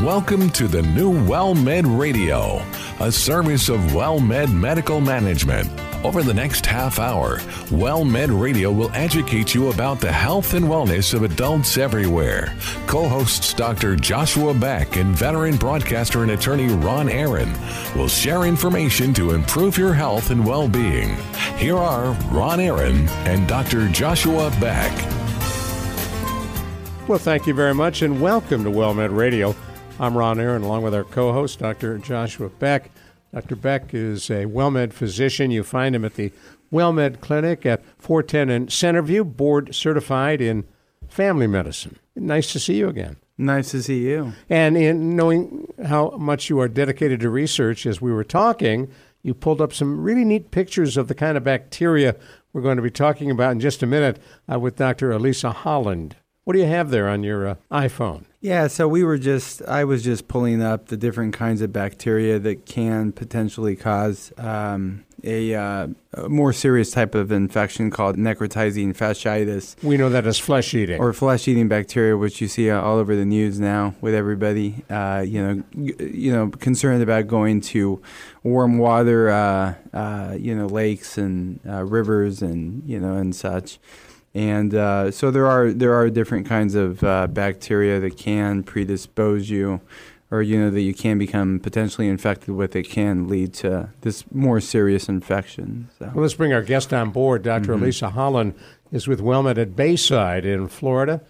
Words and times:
Welcome 0.00 0.50
to 0.52 0.66
the 0.66 0.82
new 0.82 1.12
WellMed 1.12 1.96
Radio, 1.96 2.60
a 2.98 3.12
service 3.12 3.68
of 3.68 3.78
WellMed 3.92 4.52
Medical 4.52 5.00
Management. 5.00 5.70
Over 6.02 6.24
the 6.24 6.34
next 6.34 6.66
half 6.66 6.98
hour, 6.98 7.36
WellMed 7.68 8.40
Radio 8.40 8.72
will 8.72 8.90
educate 8.94 9.54
you 9.54 9.68
about 9.68 10.00
the 10.00 10.10
health 10.10 10.54
and 10.54 10.64
wellness 10.64 11.14
of 11.14 11.22
adults 11.22 11.78
everywhere. 11.78 12.52
Co 12.88 13.06
hosts 13.06 13.54
Dr. 13.54 13.94
Joshua 13.94 14.52
Beck 14.52 14.96
and 14.96 15.16
veteran 15.16 15.56
broadcaster 15.56 16.22
and 16.22 16.32
attorney 16.32 16.66
Ron 16.66 17.08
Aaron 17.08 17.52
will 17.94 18.08
share 18.08 18.44
information 18.44 19.14
to 19.14 19.34
improve 19.34 19.78
your 19.78 19.94
health 19.94 20.30
and 20.30 20.44
well 20.44 20.66
being. 20.68 21.16
Here 21.58 21.76
are 21.76 22.12
Ron 22.32 22.58
Aaron 22.58 23.08
and 23.26 23.46
Dr. 23.46 23.88
Joshua 23.88 24.50
Beck. 24.60 24.90
Well, 27.06 27.18
thank 27.18 27.46
you 27.46 27.54
very 27.54 27.74
much 27.74 28.02
and 28.02 28.20
welcome 28.20 28.64
to 28.64 28.70
WellMed 28.70 29.14
Radio. 29.16 29.54
I'm 30.00 30.16
Ron 30.16 30.40
Aaron 30.40 30.62
along 30.62 30.82
with 30.82 30.94
our 30.94 31.04
co 31.04 31.32
host, 31.32 31.58
Dr. 31.58 31.98
Joshua 31.98 32.48
Beck. 32.48 32.90
Dr. 33.32 33.56
Beck 33.56 33.94
is 33.94 34.30
a 34.30 34.46
WellMed 34.46 34.92
physician. 34.92 35.50
You 35.50 35.62
find 35.62 35.94
him 35.94 36.04
at 36.04 36.14
the 36.14 36.32
WellMed 36.72 37.20
Clinic 37.20 37.64
at 37.66 37.82
410 37.98 38.50
in 38.50 38.66
Centerview, 38.66 39.36
board 39.36 39.74
certified 39.74 40.40
in 40.40 40.64
family 41.08 41.46
medicine. 41.46 41.98
Nice 42.16 42.52
to 42.52 42.58
see 42.58 42.74
you 42.74 42.88
again. 42.88 43.16
Nice 43.38 43.70
to 43.72 43.82
see 43.82 44.06
you. 44.08 44.32
And 44.48 44.76
in 44.76 45.16
knowing 45.16 45.72
how 45.84 46.10
much 46.18 46.48
you 46.48 46.60
are 46.60 46.68
dedicated 46.68 47.20
to 47.20 47.30
research, 47.30 47.86
as 47.86 48.00
we 48.00 48.12
were 48.12 48.24
talking, 48.24 48.90
you 49.22 49.34
pulled 49.34 49.60
up 49.60 49.72
some 49.72 50.00
really 50.00 50.24
neat 50.24 50.50
pictures 50.50 50.96
of 50.96 51.08
the 51.08 51.14
kind 51.14 51.36
of 51.36 51.44
bacteria 51.44 52.16
we're 52.52 52.62
going 52.62 52.76
to 52.76 52.82
be 52.82 52.90
talking 52.90 53.30
about 53.30 53.52
in 53.52 53.60
just 53.60 53.82
a 53.82 53.86
minute 53.86 54.18
uh, 54.50 54.58
with 54.58 54.76
Dr. 54.76 55.12
Elisa 55.12 55.50
Holland. 55.50 56.16
What 56.44 56.54
do 56.54 56.58
you 56.58 56.66
have 56.66 56.90
there 56.90 57.08
on 57.08 57.22
your 57.22 57.46
uh, 57.46 57.54
iPhone? 57.70 58.24
Yeah, 58.40 58.66
so 58.66 58.88
we 58.88 59.04
were 59.04 59.18
just, 59.18 59.62
I 59.62 59.84
was 59.84 60.02
just 60.02 60.26
pulling 60.26 60.60
up 60.60 60.86
the 60.86 60.96
different 60.96 61.34
kinds 61.34 61.62
of 61.62 61.72
bacteria 61.72 62.40
that 62.40 62.66
can 62.66 63.12
potentially 63.12 63.76
cause 63.76 64.32
um, 64.38 65.04
a, 65.22 65.54
uh, 65.54 65.86
a, 66.14 66.28
more 66.28 66.52
serious 66.52 66.90
type 66.90 67.14
of 67.14 67.30
infection 67.30 67.90
called 67.92 68.16
necrotizing 68.16 68.96
fasciitis. 68.96 69.80
We 69.84 69.96
know 69.96 70.08
that 70.08 70.26
as 70.26 70.40
flesh 70.40 70.74
eating. 70.74 71.00
Or 71.00 71.12
flesh 71.12 71.46
eating 71.46 71.68
bacteria, 71.68 72.16
which 72.16 72.40
you 72.40 72.48
see 72.48 72.68
all 72.70 72.98
over 72.98 73.14
the 73.14 73.24
news 73.24 73.60
now 73.60 73.94
with 74.00 74.12
everybody, 74.12 74.84
uh, 74.90 75.24
you 75.24 75.40
know, 75.40 75.62
you 75.76 76.32
know, 76.32 76.48
concerned 76.48 77.04
about 77.04 77.28
going 77.28 77.60
to 77.60 78.02
warm 78.42 78.78
water, 78.78 79.30
uh, 79.30 79.74
uh 79.94 80.36
you 80.36 80.56
know, 80.56 80.66
lakes 80.66 81.16
and 81.16 81.60
uh, 81.68 81.84
rivers 81.84 82.42
and, 82.42 82.82
you 82.84 82.98
know, 82.98 83.14
and 83.14 83.36
such 83.36 83.78
and 84.34 84.74
uh, 84.74 85.10
so 85.10 85.30
there 85.30 85.46
are 85.46 85.72
there 85.72 85.94
are 85.94 86.08
different 86.08 86.46
kinds 86.46 86.74
of 86.74 87.02
uh, 87.04 87.26
bacteria 87.26 88.00
that 88.00 88.16
can 88.16 88.62
predispose 88.62 89.50
you, 89.50 89.80
or 90.30 90.40
you 90.40 90.58
know 90.58 90.70
that 90.70 90.80
you 90.80 90.94
can 90.94 91.18
become 91.18 91.60
potentially 91.60 92.08
infected 92.08 92.54
with. 92.54 92.74
It 92.74 92.88
can 92.88 93.28
lead 93.28 93.52
to 93.54 93.90
this 94.00 94.24
more 94.32 94.60
serious 94.60 95.08
infection. 95.08 95.90
So. 95.98 96.10
Well, 96.14 96.22
let's 96.22 96.34
bring 96.34 96.52
our 96.52 96.62
guest 96.62 96.94
on 96.94 97.10
board. 97.10 97.42
doctor 97.42 97.74
mm-hmm. 97.74 97.84
Elisa 97.84 98.10
Holland 98.10 98.54
is 98.90 99.06
with 99.06 99.20
WellMed 99.20 99.58
at 99.58 99.76
Bayside 99.76 100.46
in 100.46 100.68
Florida, 100.68 101.20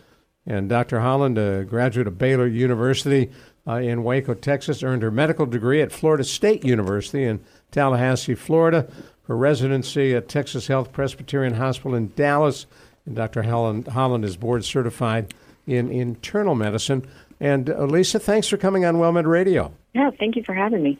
and 0.46 0.68
Dr. 0.68 1.00
Holland, 1.00 1.38
a 1.38 1.64
graduate 1.64 2.06
of 2.06 2.18
Baylor 2.18 2.46
University 2.46 3.30
uh, 3.66 3.74
in 3.74 4.04
Waco, 4.04 4.34
Texas, 4.34 4.84
earned 4.84 5.02
her 5.02 5.10
medical 5.10 5.46
degree 5.46 5.82
at 5.82 5.90
Florida 5.90 6.22
State 6.22 6.64
University 6.64 7.24
in 7.24 7.40
Tallahassee, 7.72 8.36
Florida. 8.36 8.88
Her 9.26 9.36
residency 9.36 10.14
at 10.14 10.28
Texas 10.28 10.66
Health 10.66 10.92
Presbyterian 10.92 11.54
Hospital 11.54 11.94
in 11.94 12.12
Dallas 12.16 12.66
and 13.06 13.16
Dr. 13.16 13.42
Holland, 13.42 13.88
Holland 13.88 14.24
is 14.24 14.36
board 14.36 14.64
certified 14.64 15.34
in 15.66 15.90
internal 15.90 16.54
medicine. 16.54 17.06
And 17.40 17.70
uh, 17.70 17.84
Lisa, 17.84 18.18
thanks 18.18 18.48
for 18.48 18.56
coming 18.56 18.84
on 18.84 18.96
WellMed 18.96 19.26
Radio. 19.26 19.72
Yeah, 19.94 20.10
thank 20.18 20.36
you 20.36 20.44
for 20.44 20.54
having 20.54 20.82
me. 20.82 20.98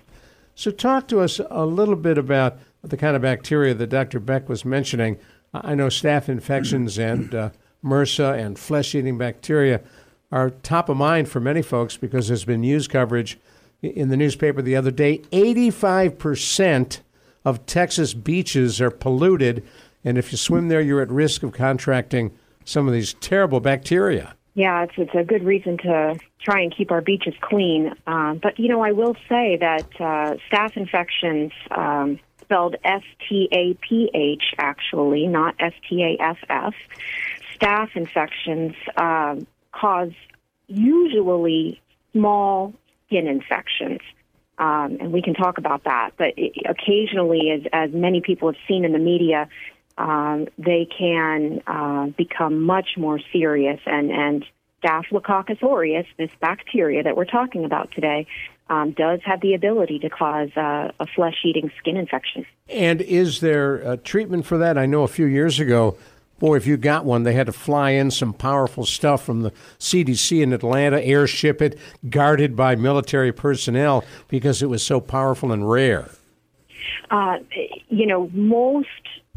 So, 0.55 0.71
talk 0.71 1.09
to 1.09 1.21
us 1.21 1.41
a 1.51 1.65
little 1.65 1.97
bit 1.97 2.19
about 2.19 2.59
the 2.83 2.97
kind 2.97 3.17
of 3.17 3.23
bacteria 3.23 3.73
that 3.75 3.89
Dr. 3.89 4.21
Beck 4.21 4.49
was 4.49 4.65
mentioning. 4.65 5.19
I 5.55 5.75
know 5.75 5.87
staph 5.87 6.29
infections 6.29 6.99
and 6.99 7.35
uh, 7.35 7.51
MRSA 7.85 8.39
and 8.39 8.59
flesh 8.59 8.95
eating 8.95 9.19
bacteria 9.19 9.81
are 10.31 10.51
top 10.51 10.89
of 10.89 10.97
mind 10.97 11.29
for 11.29 11.41
many 11.41 11.63
folks 11.63 11.97
because 11.97 12.29
there's 12.29 12.45
been 12.45 12.63
news 12.63 12.89
coverage 12.89 13.39
in 13.83 14.09
the 14.09 14.17
newspaper 14.17 14.63
the 14.63 14.77
other 14.77 14.91
day. 14.91 15.19
85% 15.31 17.01
of 17.45 17.67
Texas 17.67 18.15
beaches 18.15 18.81
are 18.81 18.91
polluted 18.91 19.63
and 20.05 20.19
if 20.19 20.33
you 20.33 20.39
swim 20.39 20.69
there, 20.69 20.81
you're 20.81 21.03
at 21.03 21.11
risk 21.11 21.43
of 21.43 21.53
contracting 21.53 22.33
some 22.65 22.87
of 22.87 22.93
these 22.93 23.15
terrible 23.15 23.61
bacteria. 23.61 24.35
Yeah, 24.55 24.83
it's, 24.83 24.93
it's 24.97 25.15
a 25.15 25.25
good 25.25 25.45
reason 25.45 25.79
to 25.79 26.19
try 26.41 26.61
and 26.61 26.75
keep 26.77 26.91
our 26.91 27.01
beaches 27.01 27.35
clean. 27.41 27.95
Uh, 28.07 28.35
but, 28.35 28.59
you 28.59 28.69
know, 28.69 28.83
I 28.83 28.93
will 28.93 29.17
say 29.29 29.57
that 29.57 29.89
uh, 29.99 30.37
staph 30.51 30.77
infections, 30.77 31.53
um, 31.71 32.21
spelled 32.41 32.77
S 32.85 33.03
T 33.27 33.49
A 33.51 33.73
P 33.75 34.11
H 34.13 34.43
actually, 34.59 35.27
not 35.27 35.55
S 35.59 35.73
T 35.89 36.03
A 36.03 36.23
F 36.23 36.39
F, 36.51 36.75
staph 37.55 37.97
infections 37.97 38.75
uh, 38.97 39.37
cause 39.73 40.13
usually 40.67 41.81
small 42.13 42.75
skin 43.07 43.27
infections. 43.27 44.01
Um, 44.59 44.99
and 45.01 45.13
we 45.13 45.23
can 45.23 45.33
talk 45.33 45.57
about 45.57 45.85
that. 45.85 46.11
But 46.19 46.35
it, 46.37 46.53
occasionally, 46.69 47.51
as, 47.51 47.63
as 47.73 47.91
many 47.93 48.21
people 48.21 48.53
have 48.53 48.61
seen 48.69 48.85
in 48.85 48.93
the 48.93 48.99
media, 48.99 49.49
um, 49.99 50.49
they 50.59 50.87
can 50.87 51.63
uh, 51.67 52.07
become 52.17 52.63
much 52.63 52.91
more 52.97 53.21
serious. 53.33 53.81
And, 53.87 54.11
and 54.11 54.45
Staphylococcus 54.81 55.59
aureus, 55.63 56.07
this 56.19 56.31
bacteria 56.41 57.03
that 57.03 57.17
we're 57.17 57.25
talking 57.25 57.65
about 57.65 57.91
today, 57.93 58.27
um, 58.69 58.93
does 58.93 59.21
have 59.25 59.41
the 59.41 59.55
ability 59.55 59.99
to 60.01 60.09
cause 60.09 60.49
uh, 60.57 60.91
a 60.99 61.07
flesh 61.15 61.37
eating 61.45 61.71
skin 61.79 61.97
infection. 61.97 62.47
And 62.69 63.01
is 63.03 63.41
there 63.41 63.77
a 63.77 63.97
treatment 63.97 64.47
for 64.47 64.57
that? 64.59 64.79
I 64.79 64.87
know 64.87 65.03
a 65.03 65.09
few 65.09 65.27
years 65.27 65.61
ago, 65.61 65.97
boy, 66.39 66.57
if 66.57 66.67
you 66.67 66.77
got 66.77 67.05
one, 67.05 67.23
they 67.23 67.35
had 67.35 67.47
to 67.47 67.53
fly 67.53 67.91
in 67.91 68.11
some 68.11 68.33
powerful 68.33 68.85
stuff 68.85 69.25
from 69.25 69.43
the 69.43 69.53
CDC 69.79 70.43
in 70.43 70.53
Atlanta, 70.53 71.01
airship 71.01 71.61
it, 71.61 71.79
guarded 72.09 72.57
by 72.57 72.75
military 72.75 73.33
personnel 73.33 74.05
because 74.29 74.63
it 74.63 74.67
was 74.67 74.85
so 74.85 75.01
powerful 75.01 75.53
and 75.53 75.71
rare. 75.71 76.09
Uh, 77.11 77.39
you 77.89 78.07
know, 78.07 78.31
most 78.33 78.89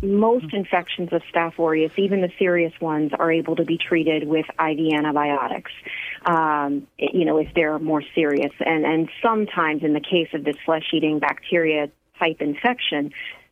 most 0.06 0.54
infections 0.54 1.10
of 1.12 1.22
Staph 1.34 1.60
aureus, 1.60 1.92
even 1.98 2.22
the 2.22 2.32
serious 2.38 2.74
ones, 2.80 3.12
are 3.18 3.32
able 3.32 3.56
to 3.56 3.66
be 3.66 3.78
treated 3.78 4.28
with 4.28 4.46
IV 4.60 4.94
antibiotics. 4.94 5.72
Um, 6.26 6.88
you 6.98 7.26
know, 7.26 7.38
if 7.38 7.54
they're 7.54 7.80
more 7.80 8.04
serious, 8.14 8.54
and 8.60 8.86
and 8.86 9.10
sometimes 9.22 9.84
in 9.84 9.94
the 9.94 10.00
case 10.00 10.30
of 10.34 10.44
this 10.44 10.56
flesh-eating 10.66 11.20
bacteria 11.20 11.90
type 12.20 12.42
infection, 12.42 13.12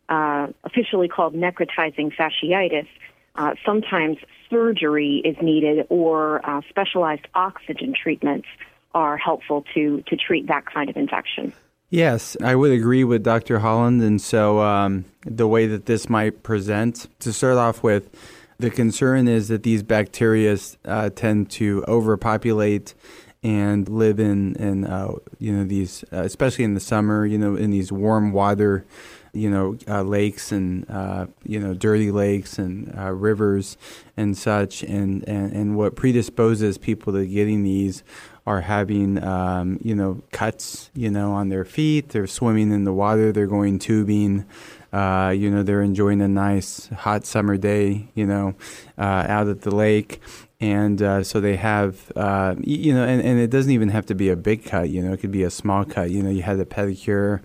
uh, 0.10 0.48
officially 0.64 1.08
called 1.08 1.34
necrotizing 1.34 2.12
fasciitis, 2.16 2.88
uh, 3.36 3.56
sometimes 3.66 4.18
surgery 4.50 5.22
is 5.24 5.36
needed 5.42 5.88
or 5.90 6.48
uh, 6.48 6.62
specialized 6.70 7.28
oxygen 7.34 7.94
treatments 7.94 8.48
are 8.94 9.18
helpful 9.18 9.66
to 9.74 10.04
to 10.08 10.16
treat 10.16 10.48
that 10.48 10.66
kind 10.66 10.90
of 10.90 10.98
infection. 10.98 11.54
Yes, 11.94 12.36
I 12.42 12.56
would 12.56 12.72
agree 12.72 13.04
with 13.04 13.22
Dr. 13.22 13.60
Holland. 13.60 14.02
And 14.02 14.20
so 14.20 14.62
um, 14.62 15.06
the 15.28 15.48
way 15.48 15.68
that 15.68 15.86
this 15.86 16.10
might 16.10 16.42
present, 16.42 17.08
to 17.20 17.32
start 17.32 17.58
off 17.58 17.84
with, 17.84 18.10
the 18.58 18.72
concern 18.72 19.28
is 19.28 19.50
that 19.50 19.62
these 19.62 19.84
bacteria 19.84 20.58
uh, 20.86 21.12
tend 21.12 21.52
to 21.52 21.86
overpopulate 21.88 22.96
and 23.44 23.88
live 23.88 24.20
in, 24.20 24.56
in 24.56 24.86
uh, 24.86 25.12
you 25.38 25.54
know, 25.56 25.66
these, 25.66 26.04
uh, 26.12 26.22
especially 26.22 26.64
in 26.64 26.74
the 26.74 26.80
summer, 26.80 27.28
you 27.28 27.38
know, 27.38 27.56
in 27.56 27.70
these 27.70 27.92
warm 27.92 28.32
water, 28.32 28.86
you 29.32 29.52
know, 29.52 29.78
uh, 29.88 30.02
lakes 30.02 30.52
and, 30.52 30.90
uh, 30.90 31.28
you 31.44 31.60
know, 31.60 31.76
dirty 31.76 32.10
lakes 32.10 32.58
and 32.58 32.92
uh, 32.98 33.12
rivers 33.12 33.78
and 34.18 34.36
such. 34.36 34.82
And, 34.82 35.24
and, 35.30 35.54
and 35.54 35.78
what 35.78 35.96
predisposes 35.96 36.80
people 36.80 37.14
to 37.14 37.24
getting 37.28 37.62
these 37.62 38.04
are 38.46 38.62
having 38.62 39.24
um, 39.24 39.80
you 39.82 39.96
know 39.96 40.22
cuts 40.32 40.90
you 40.94 41.10
know 41.10 41.32
on 41.32 41.50
their 41.50 41.66
feet. 41.66 42.10
They're 42.10 42.28
swimming 42.28 42.72
in 42.72 42.84
the 42.84 42.94
water. 42.94 43.32
They're 43.32 43.48
going 43.48 43.80
tubing. 43.80 44.46
Uh, 44.94 45.32
you 45.32 45.50
know 45.50 45.64
they're 45.64 45.82
enjoying 45.82 46.22
a 46.22 46.28
nice 46.28 46.88
hot 46.90 47.26
summer 47.26 47.58
day. 47.58 48.08
You 48.14 48.28
know 48.28 48.56
uh, 48.98 49.26
out 49.28 49.48
at 49.48 49.62
the 49.62 49.74
lake. 49.76 50.22
And 50.62 51.02
uh, 51.02 51.24
so 51.24 51.42
they 51.42 51.58
have, 51.58 52.10
uh, 52.16 52.56
you 52.62 52.94
know, 52.94 53.04
and, 53.04 53.22
and 53.22 53.38
it 53.38 53.50
doesn't 53.50 53.72
even 53.72 53.90
have 53.90 54.06
to 54.06 54.16
be 54.16 54.30
a 54.30 54.38
big 54.38 54.64
cut. 54.64 54.90
You 54.90 55.02
know, 55.02 55.12
it 55.12 55.20
could 55.20 55.32
be 55.32 55.44
a 55.44 55.50
small 55.50 55.84
cut. 55.84 56.10
You 56.10 56.24
know, 56.24 56.30
you 56.30 56.42
had 56.42 56.58
a 56.58 56.64
pedicure, 56.64 57.42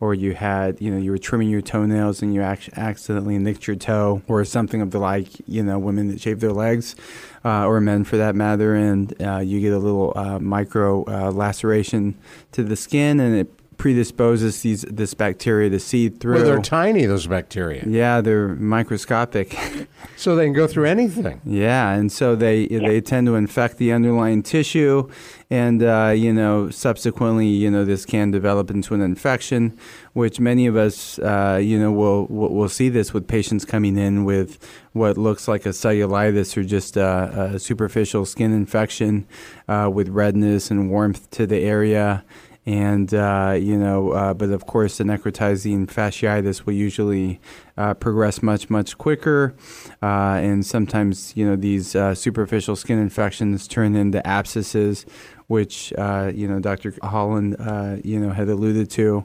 or 0.00 0.12
you 0.12 0.34
had, 0.34 0.78
you 0.78 0.90
know, 0.90 0.98
you 0.98 1.10
were 1.10 1.16
trimming 1.16 1.48
your 1.48 1.62
toenails 1.62 2.20
and 2.20 2.34
you 2.34 2.44
ac- 2.44 2.70
accidentally 2.76 3.38
nicked 3.38 3.66
your 3.66 3.76
toe, 3.76 4.20
or 4.28 4.44
something 4.44 4.82
of 4.82 4.90
the 4.90 4.98
like. 4.98 5.28
You 5.48 5.62
know, 5.62 5.78
women 5.78 6.08
that 6.08 6.20
shave 6.20 6.40
their 6.40 6.52
legs 6.52 6.94
uh, 7.42 7.64
or 7.64 7.80
men 7.80 8.04
for 8.04 8.18
that 8.18 8.34
matter, 8.34 8.74
and 8.74 9.14
uh, 9.22 9.38
you 9.38 9.62
get 9.62 9.72
a 9.72 9.78
little 9.78 10.12
micro 10.38 11.04
laceration 11.30 12.18
to 12.52 12.62
the 12.62 12.76
skin, 12.76 13.18
and 13.18 13.34
it 13.34 13.57
predisposes 13.78 14.62
these 14.62 14.82
this 14.82 15.14
bacteria 15.14 15.70
to 15.70 15.80
seed 15.80 16.20
through. 16.20 16.34
Well, 16.34 16.44
they're 16.44 16.60
tiny, 16.60 17.06
those 17.06 17.26
bacteria. 17.26 17.84
Yeah, 17.86 18.20
they're 18.20 18.48
microscopic. 18.48 19.56
so 20.16 20.36
they 20.36 20.44
can 20.44 20.52
go 20.52 20.66
through 20.66 20.86
anything. 20.86 21.40
Yeah, 21.44 21.92
and 21.92 22.12
so 22.12 22.36
they 22.36 22.62
yeah. 22.62 22.80
they 22.80 23.00
tend 23.00 23.28
to 23.28 23.36
infect 23.36 23.78
the 23.78 23.92
underlying 23.92 24.42
tissue, 24.42 25.08
and 25.48 25.82
uh, 25.82 26.12
you 26.14 26.32
know 26.32 26.68
subsequently, 26.70 27.46
you 27.46 27.70
know 27.70 27.84
this 27.84 28.04
can 28.04 28.30
develop 28.30 28.68
into 28.70 28.94
an 28.94 29.00
infection, 29.00 29.78
which 30.12 30.40
many 30.40 30.66
of 30.66 30.76
us, 30.76 31.18
uh, 31.20 31.58
you 31.62 31.78
know, 31.78 31.92
will 31.92 32.26
will 32.26 32.68
see 32.68 32.88
this 32.88 33.14
with 33.14 33.26
patients 33.28 33.64
coming 33.64 33.96
in 33.96 34.24
with 34.24 34.58
what 34.92 35.16
looks 35.16 35.46
like 35.46 35.64
a 35.64 35.70
cellulitis 35.70 36.56
or 36.56 36.64
just 36.64 36.96
a, 36.96 37.52
a 37.54 37.58
superficial 37.60 38.26
skin 38.26 38.52
infection 38.52 39.26
uh, 39.68 39.88
with 39.92 40.08
redness 40.08 40.72
and 40.72 40.90
warmth 40.90 41.30
to 41.30 41.46
the 41.46 41.58
area 41.58 42.24
and 42.68 43.14
uh, 43.14 43.56
you 43.58 43.78
know, 43.78 44.10
uh, 44.10 44.34
but 44.34 44.50
of 44.50 44.66
course, 44.66 44.98
the 44.98 45.04
necrotizing 45.04 45.86
fasciitis 45.86 46.66
will 46.66 46.74
usually 46.74 47.40
uh, 47.78 47.94
progress 47.94 48.42
much 48.42 48.68
much 48.68 48.98
quicker, 48.98 49.54
uh, 50.02 50.36
and 50.36 50.66
sometimes 50.66 51.34
you 51.34 51.46
know 51.46 51.56
these 51.56 51.96
uh, 51.96 52.14
superficial 52.14 52.76
skin 52.76 52.98
infections 52.98 53.66
turn 53.66 53.96
into 53.96 54.24
abscesses, 54.26 55.06
which 55.46 55.94
uh, 55.96 56.30
you 56.34 56.46
know 56.46 56.60
Dr. 56.60 56.94
Holland 57.02 57.56
you 58.04 58.20
know 58.20 58.32
had 58.32 58.50
alluded 58.50 58.90
to. 58.90 59.24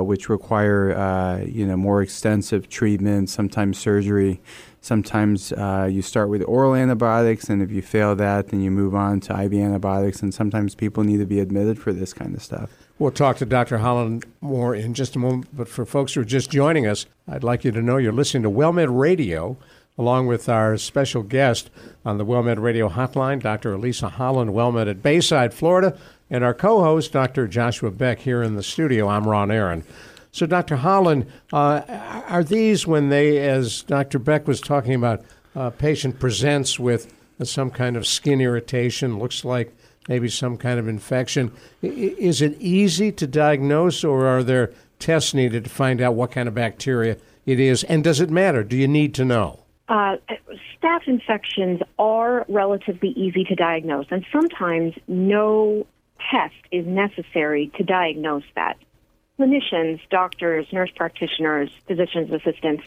Which 0.00 0.28
require 0.28 1.42
you 1.46 1.66
know 1.66 1.76
more 1.76 2.02
extensive 2.02 2.68
treatment, 2.68 3.30
sometimes 3.30 3.78
surgery, 3.78 4.40
Sometimes 4.82 5.52
uh, 5.52 5.88
you 5.90 6.00
start 6.00 6.30
with 6.30 6.42
oral 6.44 6.74
antibiotics, 6.74 7.50
and 7.50 7.60
if 7.60 7.70
you 7.70 7.82
fail 7.82 8.16
that, 8.16 8.48
then 8.48 8.62
you 8.62 8.70
move 8.70 8.94
on 8.94 9.20
to 9.20 9.42
IV 9.42 9.52
antibiotics. 9.52 10.22
And 10.22 10.32
sometimes 10.32 10.74
people 10.74 11.04
need 11.04 11.18
to 11.18 11.26
be 11.26 11.38
admitted 11.38 11.78
for 11.78 11.92
this 11.92 12.14
kind 12.14 12.34
of 12.34 12.42
stuff. 12.42 12.70
We'll 12.98 13.10
talk 13.10 13.36
to 13.38 13.46
Dr. 13.46 13.78
Holland 13.78 14.24
more 14.40 14.74
in 14.74 14.94
just 14.94 15.16
a 15.16 15.18
moment. 15.18 15.54
But 15.54 15.68
for 15.68 15.84
folks 15.84 16.14
who 16.14 16.22
are 16.22 16.24
just 16.24 16.50
joining 16.50 16.86
us, 16.86 17.04
I'd 17.28 17.44
like 17.44 17.62
you 17.64 17.72
to 17.72 17.82
know 17.82 17.98
you're 17.98 18.12
listening 18.12 18.42
to 18.44 18.50
WellMed 18.50 18.98
Radio, 18.98 19.58
along 19.98 20.28
with 20.28 20.48
our 20.48 20.78
special 20.78 21.22
guest 21.22 21.68
on 22.06 22.16
the 22.16 22.24
WellMed 22.24 22.62
Radio 22.62 22.88
hotline, 22.88 23.42
Dr. 23.42 23.74
Elisa 23.74 24.08
Holland, 24.08 24.52
WellMed 24.52 24.88
at 24.88 25.02
Bayside, 25.02 25.52
Florida, 25.52 25.98
and 26.30 26.44
our 26.44 26.54
co 26.54 26.82
host, 26.82 27.12
Dr. 27.12 27.48
Joshua 27.48 27.90
Beck, 27.90 28.20
here 28.20 28.42
in 28.42 28.54
the 28.54 28.62
studio. 28.62 29.08
I'm 29.08 29.26
Ron 29.26 29.50
Aaron. 29.50 29.84
So, 30.32 30.46
Dr. 30.46 30.76
Holland, 30.76 31.26
uh, 31.52 31.82
are 32.28 32.44
these 32.44 32.86
when 32.86 33.08
they, 33.08 33.38
as 33.48 33.82
Dr. 33.82 34.20
Beck 34.20 34.46
was 34.46 34.60
talking 34.60 34.94
about, 34.94 35.22
a 35.56 35.72
patient 35.72 36.20
presents 36.20 36.78
with 36.78 37.12
some 37.42 37.70
kind 37.70 37.96
of 37.96 38.06
skin 38.06 38.40
irritation, 38.40 39.18
looks 39.18 39.44
like 39.44 39.74
maybe 40.08 40.28
some 40.28 40.56
kind 40.56 40.78
of 40.78 40.86
infection, 40.86 41.50
is 41.82 42.40
it 42.40 42.56
easy 42.60 43.10
to 43.10 43.26
diagnose, 43.26 44.04
or 44.04 44.26
are 44.26 44.44
there 44.44 44.72
tests 45.00 45.34
needed 45.34 45.64
to 45.64 45.70
find 45.70 46.00
out 46.00 46.14
what 46.14 46.30
kind 46.30 46.46
of 46.46 46.54
bacteria 46.54 47.16
it 47.46 47.58
is? 47.58 47.82
And 47.84 48.04
does 48.04 48.20
it 48.20 48.30
matter? 48.30 48.62
Do 48.62 48.76
you 48.76 48.86
need 48.86 49.14
to 49.14 49.24
know? 49.24 49.64
Uh, 49.88 50.16
staph 50.80 51.08
infections 51.08 51.80
are 51.98 52.46
relatively 52.48 53.08
easy 53.10 53.42
to 53.44 53.56
diagnose, 53.56 54.06
and 54.10 54.24
sometimes 54.32 54.94
no 55.08 55.86
test 56.30 56.54
is 56.70 56.86
necessary 56.86 57.70
to 57.76 57.84
diagnose 57.84 58.44
that. 58.54 58.76
Clinicians, 59.38 60.00
doctors, 60.10 60.66
nurse 60.72 60.90
practitioners, 60.94 61.70
physician's 61.86 62.30
assistants 62.30 62.84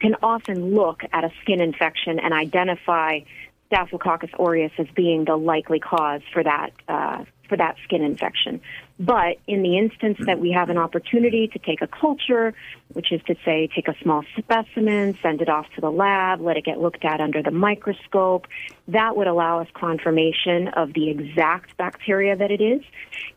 can 0.00 0.16
often 0.22 0.74
look 0.74 1.02
at 1.12 1.24
a 1.24 1.30
skin 1.42 1.60
infection 1.60 2.18
and 2.18 2.34
identify 2.34 3.20
Staphylococcus 3.68 4.30
aureus 4.38 4.72
as 4.78 4.86
being 4.94 5.24
the 5.24 5.36
likely 5.36 5.78
cause 5.78 6.22
for 6.32 6.42
that 6.42 6.70
uh, 6.88 7.24
for 7.48 7.56
that 7.56 7.76
skin 7.84 8.02
infection. 8.02 8.60
But 8.98 9.38
in 9.46 9.62
the 9.62 9.76
instance 9.76 10.18
that 10.26 10.38
we 10.38 10.52
have 10.52 10.70
an 10.70 10.78
opportunity 10.78 11.48
to 11.48 11.58
take 11.58 11.82
a 11.82 11.86
culture, 11.86 12.54
which 12.92 13.12
is 13.12 13.20
to 13.26 13.34
say, 13.44 13.68
take 13.74 13.88
a 13.88 13.96
small 14.02 14.24
specimen, 14.38 15.18
send 15.20 15.40
it 15.40 15.48
off 15.48 15.66
to 15.74 15.80
the 15.80 15.90
lab, 15.90 16.40
let 16.40 16.56
it 16.56 16.64
get 16.64 16.80
looked 16.80 17.04
at 17.04 17.20
under 17.20 17.42
the 17.42 17.50
microscope, 17.50 18.46
that 18.88 19.16
would 19.16 19.26
allow 19.26 19.60
us 19.60 19.68
confirmation 19.74 20.68
of 20.68 20.92
the 20.94 21.10
exact 21.10 21.76
bacteria 21.76 22.36
that 22.36 22.50
it 22.50 22.60
is, 22.60 22.82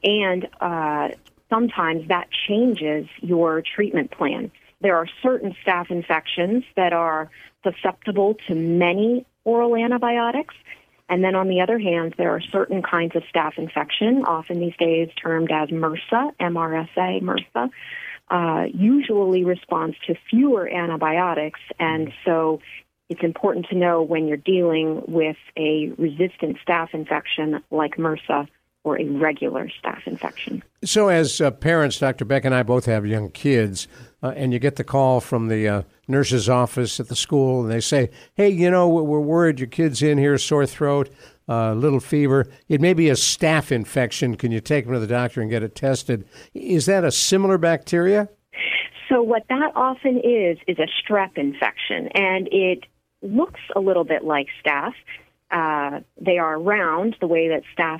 and 0.04 0.48
uh, 0.62 1.09
sometimes 1.50 2.07
that 2.07 2.27
changes 2.48 3.07
your 3.21 3.62
treatment 3.75 4.12
plan. 4.12 4.51
There 4.81 4.95
are 4.95 5.07
certain 5.24 5.56
staph 5.65 5.89
infections 5.89 6.63
that 6.75 6.94
are 6.94 7.31
susceptible 7.63 8.36
to 8.48 8.54
many 8.54 9.25
oral 9.44 9.75
antibiotics. 9.75 10.54
And 11.09 11.24
then 11.24 11.36
on 11.36 11.48
the 11.48 11.62
other 11.62 11.80
hand, 11.80 12.15
there 12.18 12.31
are 12.31 12.42
certain 12.42 12.81
kinds 12.81 13.15
of 13.15 13.24
staph 13.33 13.57
infection, 13.57 14.24
often 14.25 14.59
these 14.59 14.75
days 14.77 15.09
termed 15.21 15.51
as 15.51 15.69
MRSA, 15.69 16.31
MRSA, 16.39 17.21
MRSA, 17.21 17.69
uh, 18.30 18.65
usually 18.74 19.45
responds 19.45 19.95
to 20.07 20.15
fewer 20.30 20.69
antibiotics. 20.69 21.62
And 21.80 22.12
so 22.25 22.59
it's 23.09 23.24
important 23.24 23.68
to 23.69 23.75
know 23.75 24.01
when 24.01 24.27
you're 24.27 24.36
dealing 24.36 25.01
with 25.07 25.38
a 25.57 25.92
resistant 25.98 26.57
staph 26.68 26.94
infection 26.94 27.63
like 27.71 27.95
MRSA 27.95 28.48
or 28.87 28.97
a 28.97 29.03
regular 29.03 29.69
staph 29.83 30.07
infection. 30.07 30.63
So, 30.85 31.09
as 31.09 31.41
uh, 31.41 31.51
parents, 31.51 31.99
Dr. 31.99 32.23
Beck 32.23 32.45
and 32.45 32.55
I 32.55 32.63
both 32.63 32.85
have 32.85 33.05
young 33.05 33.29
kids, 33.31 33.89
uh, 34.23 34.33
and 34.35 34.53
you 34.53 34.59
get 34.59 34.77
the 34.77 34.85
call 34.85 35.19
from 35.19 35.49
the 35.49 35.67
uh, 35.67 35.81
nurse's 36.07 36.47
office 36.47 36.97
at 37.01 37.09
the 37.09 37.15
school, 37.15 37.61
and 37.61 37.69
they 37.69 37.81
say, 37.81 38.09
Hey, 38.35 38.49
you 38.49 38.71
know, 38.71 38.87
we're 38.87 39.19
worried 39.19 39.59
your 39.59 39.67
kid's 39.67 40.01
in 40.01 40.17
here, 40.17 40.37
sore 40.37 40.65
throat, 40.65 41.09
a 41.49 41.53
uh, 41.53 41.73
little 41.73 41.99
fever. 41.99 42.47
It 42.69 42.79
may 42.79 42.93
be 42.93 43.09
a 43.09 43.13
staph 43.13 43.73
infection. 43.73 44.37
Can 44.37 44.53
you 44.53 44.61
take 44.61 44.85
them 44.85 44.93
to 44.93 44.99
the 44.99 45.07
doctor 45.07 45.41
and 45.41 45.49
get 45.49 45.63
it 45.63 45.75
tested? 45.75 46.25
Is 46.53 46.85
that 46.85 47.03
a 47.03 47.11
similar 47.11 47.57
bacteria? 47.57 48.29
So, 49.09 49.21
what 49.21 49.43
that 49.49 49.73
often 49.75 50.17
is, 50.19 50.57
is 50.65 50.77
a 50.79 50.87
strep 51.03 51.37
infection, 51.37 52.07
and 52.13 52.47
it 52.53 52.85
looks 53.21 53.59
a 53.75 53.81
little 53.81 54.05
bit 54.05 54.23
like 54.23 54.47
staph. 54.63 54.93
Uh, 55.51 56.01
they 56.19 56.37
are 56.37 56.59
round, 56.59 57.17
the 57.19 57.27
way 57.27 57.49
that 57.49 57.63
staph 57.77 57.99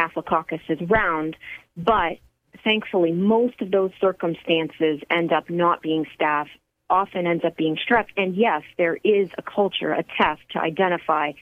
Staphylococcus 0.00 0.60
is 0.68 0.78
round, 0.88 1.36
but 1.76 2.18
thankfully 2.64 3.12
most 3.12 3.60
of 3.60 3.70
those 3.70 3.90
circumstances 4.00 5.00
end 5.10 5.32
up 5.32 5.50
not 5.50 5.82
being 5.82 6.06
staph, 6.18 6.46
often 6.88 7.26
ends 7.26 7.44
up 7.44 7.56
being 7.56 7.76
strep. 7.76 8.06
And 8.16 8.34
yes, 8.34 8.62
there 8.78 8.98
is 9.04 9.28
a 9.38 9.42
culture, 9.42 9.92
a 9.92 10.02
test 10.02 10.40
to 10.52 10.60
identify 10.60 11.32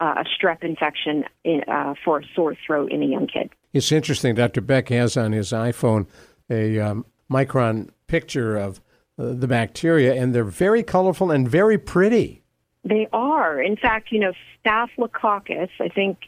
uh, 0.00 0.14
a 0.18 0.24
strep 0.24 0.62
infection 0.62 1.24
in, 1.44 1.62
uh, 1.68 1.94
for 2.04 2.20
a 2.20 2.22
sore 2.34 2.54
throat 2.66 2.92
in 2.92 3.02
a 3.02 3.06
young 3.06 3.26
kid. 3.26 3.50
It's 3.72 3.90
interesting. 3.90 4.34
Dr. 4.34 4.60
Beck 4.60 4.88
has 4.90 5.16
on 5.16 5.32
his 5.32 5.52
iPhone 5.52 6.06
a 6.50 6.78
um, 6.78 7.06
micron 7.30 7.90
picture 8.06 8.56
of 8.56 8.80
uh, 9.18 9.32
the 9.32 9.46
bacteria, 9.46 10.14
and 10.14 10.34
they're 10.34 10.44
very 10.44 10.82
colorful 10.82 11.30
and 11.30 11.48
very 11.48 11.78
pretty. 11.78 12.42
They 12.84 13.08
are. 13.12 13.60
In 13.62 13.76
fact, 13.76 14.10
you 14.10 14.18
know, 14.18 14.32
Staphylococcus, 14.60 15.70
I 15.80 15.88
think 15.88 16.18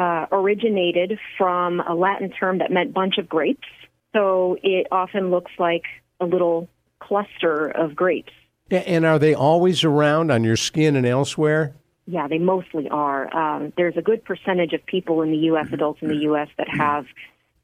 uh, 0.00 0.26
originated 0.32 1.18
from 1.36 1.80
a 1.80 1.94
Latin 1.94 2.30
term 2.30 2.58
that 2.58 2.72
meant 2.72 2.94
bunch 2.94 3.18
of 3.18 3.28
grapes. 3.28 3.68
So 4.14 4.56
it 4.62 4.86
often 4.90 5.30
looks 5.30 5.52
like 5.58 5.82
a 6.20 6.24
little 6.24 6.68
cluster 7.00 7.68
of 7.68 7.94
grapes. 7.94 8.32
And 8.70 9.04
are 9.04 9.18
they 9.18 9.34
always 9.34 9.84
around 9.84 10.30
on 10.30 10.42
your 10.42 10.56
skin 10.56 10.96
and 10.96 11.04
elsewhere? 11.04 11.74
Yeah, 12.06 12.28
they 12.28 12.38
mostly 12.38 12.88
are. 12.88 13.34
Um, 13.36 13.74
there's 13.76 13.96
a 13.98 14.02
good 14.02 14.24
percentage 14.24 14.72
of 14.72 14.84
people 14.86 15.20
in 15.20 15.32
the 15.32 15.36
U.S., 15.36 15.66
adults 15.70 16.00
in 16.00 16.08
the 16.08 16.16
U.S., 16.16 16.48
that 16.56 16.68
have 16.68 17.04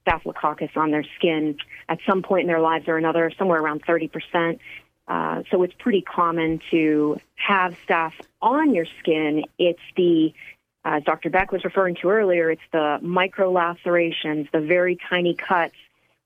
staphylococcus 0.03 0.71
on 0.77 0.91
their 0.91 1.05
skin 1.17 1.57
at 1.89 1.99
some 2.07 2.23
point 2.23 2.43
in 2.43 2.49
their 2.49 2.61
lives 2.61 2.87
or 2.87 2.99
another, 2.99 3.33
somewhere 3.39 3.61
around 3.61 3.85
30%. 3.87 4.59
Uh, 5.09 5.43
so 5.51 5.63
it's 5.63 5.75
pretty 5.79 6.03
common 6.03 6.61
to 6.71 7.19
have 7.35 7.77
staph 7.89 8.13
on 8.43 8.75
your 8.75 8.87
skin. 9.01 9.45
It's 9.59 9.81
the 9.97 10.35
as 10.87 11.03
Dr. 11.03 11.31
Beck 11.31 11.51
was 11.51 11.65
referring 11.65 11.97
to 11.97 12.09
earlier, 12.09 12.49
it's 12.49 12.63
the 12.73 12.99
micro 13.03 13.51
lacerations, 13.51 14.47
the 14.53 14.61
very 14.61 14.97
tiny 15.11 15.35
cuts. 15.35 15.75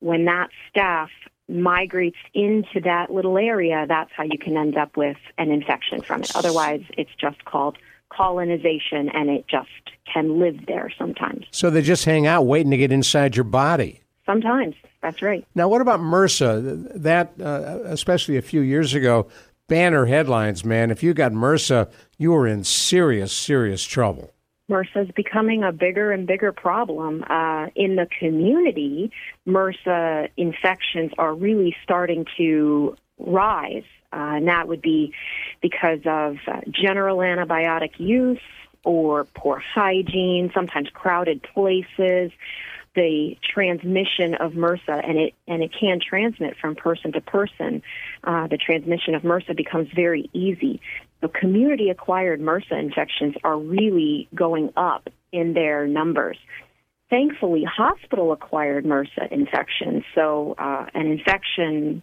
When 0.01 0.27
that 0.27 0.51
staph 0.69 1.09
migrates 1.49 2.19
into 2.35 2.81
that 2.85 3.11
little 3.11 3.39
area, 3.39 3.87
that's 3.89 4.11
how 4.15 4.25
you 4.25 4.39
can 4.39 4.59
end 4.59 4.77
up 4.77 4.99
with 4.99 5.17
an 5.39 5.51
infection 5.51 6.03
from 6.03 6.23
it. 6.23 6.31
Otherwise, 6.35 6.83
it's 6.99 7.11
just 7.19 7.45
called 7.47 7.79
colonization 8.11 9.09
and 9.09 9.31
it 9.31 9.47
just 9.49 9.69
can 10.13 10.39
live 10.39 10.67
there 10.67 10.93
sometimes. 10.99 11.47
So 11.53 11.71
they 11.71 11.81
just 11.81 12.05
hang 12.05 12.27
out 12.27 12.43
waiting 12.43 12.71
to 12.71 12.77
get 12.77 12.93
inside 12.93 13.37
your 13.37 13.45
body. 13.45 14.03
Sometimes. 14.27 14.75
That's 15.01 15.23
right. 15.23 15.47
Now, 15.55 15.69
what 15.69 15.81
about 15.81 16.01
MRSA? 16.01 17.03
That, 17.03 17.33
uh, 17.41 17.81
especially 17.85 18.37
a 18.37 18.43
few 18.43 18.61
years 18.61 18.93
ago, 18.93 19.27
banner 19.69 20.05
headlines, 20.05 20.65
man. 20.65 20.91
If 20.91 21.03
you 21.03 21.15
got 21.15 21.33
MRSA, 21.33 21.91
you 22.19 22.33
were 22.33 22.47
in 22.47 22.65
serious, 22.65 23.33
serious 23.33 23.85
trouble. 23.85 24.35
MRSA 24.71 25.09
is 25.09 25.11
becoming 25.15 25.65
a 25.65 25.73
bigger 25.73 26.13
and 26.13 26.27
bigger 26.27 26.53
problem 26.53 27.25
uh, 27.29 27.67
in 27.75 27.97
the 27.97 28.07
community. 28.19 29.11
MRSA 29.47 30.31
infections 30.37 31.13
are 31.19 31.35
really 31.35 31.75
starting 31.83 32.25
to 32.37 32.97
rise, 33.19 33.85
uh, 34.13 34.37
and 34.37 34.49
that 34.49 34.69
would 34.69 34.81
be 34.81 35.13
because 35.61 36.01
of 36.07 36.37
uh, 36.47 36.61
general 36.71 37.19
antibiotic 37.19 37.99
use 37.99 38.39
or 38.85 39.25
poor 39.25 39.59
hygiene, 39.59 40.51
sometimes 40.55 40.89
crowded 40.95 41.43
places. 41.43 42.31
the 42.97 43.39
transmission 43.43 44.35
of 44.35 44.53
MRSA, 44.53 45.09
and 45.09 45.17
it 45.17 45.35
and 45.47 45.63
it 45.63 45.73
can 45.79 46.01
transmit 46.01 46.57
from 46.57 46.75
person 46.75 47.13
to 47.13 47.21
person. 47.21 47.83
Uh, 48.25 48.49
the 48.49 48.57
transmission 48.57 49.15
of 49.15 49.23
MRSA 49.23 49.57
becomes 49.57 49.89
very 49.95 50.29
easy. 50.33 50.81
So 51.21 51.29
community 51.29 51.91
acquired 51.91 52.41
MRSA 52.41 52.79
infections 52.79 53.35
are 53.45 53.59
really 53.59 54.29
going 54.35 54.73
up 54.77 55.09
in 55.33 55.53
their 55.53 55.87
numbers. 55.87 56.39
Thankfully, 57.11 57.65
hospital 57.65 58.33
acquired 58.33 58.85
MRSA 58.85 59.31
infections, 59.31 60.05
so 60.15 60.55
uh, 60.59 60.87
an 60.95 61.07
infection 61.07 62.03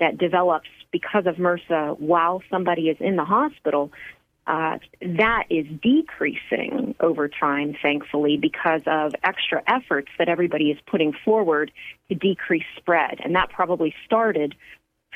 that 0.00 0.18
develops 0.18 0.68
because 0.90 1.26
of 1.26 1.36
MRSA 1.36 1.98
while 2.00 2.42
somebody 2.50 2.88
is 2.88 2.96
in 3.00 3.16
the 3.16 3.24
hospital, 3.24 3.92
uh, 4.46 4.78
that 5.00 5.44
is 5.50 5.66
decreasing 5.82 6.94
over 7.00 7.28
time, 7.28 7.76
thankfully, 7.82 8.36
because 8.36 8.82
of 8.86 9.12
extra 9.24 9.62
efforts 9.66 10.08
that 10.18 10.28
everybody 10.28 10.70
is 10.70 10.78
putting 10.86 11.12
forward 11.24 11.72
to 12.08 12.14
decrease 12.14 12.64
spread. 12.76 13.18
And 13.22 13.34
that 13.34 13.50
probably 13.50 13.92
started 14.04 14.54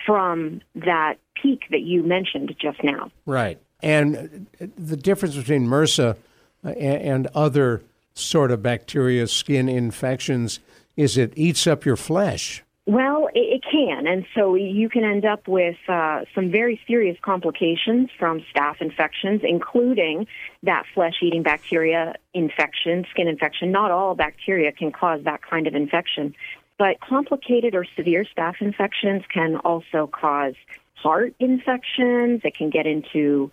from 0.07 0.61
that 0.75 1.15
peak 1.41 1.63
that 1.71 1.81
you 1.83 2.03
mentioned 2.03 2.55
just 2.61 2.83
now. 2.83 3.11
Right. 3.27 3.59
And 3.83 4.47
the 4.59 4.97
difference 4.97 5.37
between 5.37 5.67
MRSA 5.67 6.17
uh, 6.65 6.69
and 6.69 7.27
other 7.35 7.83
sort 8.15 8.51
of 8.51 8.63
bacteria 8.63 9.27
skin 9.27 9.69
infections 9.69 10.61
is 10.97 11.17
it 11.17 11.33
eats 11.37 11.67
up 11.67 11.85
your 11.85 11.97
flesh. 11.97 12.63
Well, 12.87 13.29
it, 13.35 13.39
it 13.39 13.65
can, 13.71 14.07
and 14.07 14.27
so 14.35 14.55
you 14.57 14.89
can 14.89 15.05
end 15.05 15.25
up 15.25 15.47
with 15.47 15.77
uh, 15.89 16.25
some 16.35 16.51
very 16.51 16.81
serious 16.87 17.17
complications 17.23 18.11
from 18.19 18.43
staph 18.53 18.81
infections, 18.81 19.43
including 19.45 20.27
that 20.65 20.85
flesh-eating 20.93 21.43
bacteria 21.43 22.15
infection, 22.35 23.07
skin 23.11 23.29
infection. 23.29 23.71
Not 23.71 23.93
all 23.93 24.15
bacteria 24.15 24.73
can 24.73 24.91
cause 24.91 25.23
that 25.25 25.41
kind 25.43 25.67
of 25.69 25.75
infection, 25.75 26.35
but 26.81 26.99
complicated 27.07 27.75
or 27.75 27.85
severe 27.95 28.25
staph 28.25 28.55
infections 28.63 29.23
can 29.31 29.57
also 29.57 30.07
cause 30.11 30.55
heart 30.95 31.35
infections. 31.39 32.41
It 32.43 32.57
can 32.57 32.71
get 32.71 32.87
into 32.87 33.53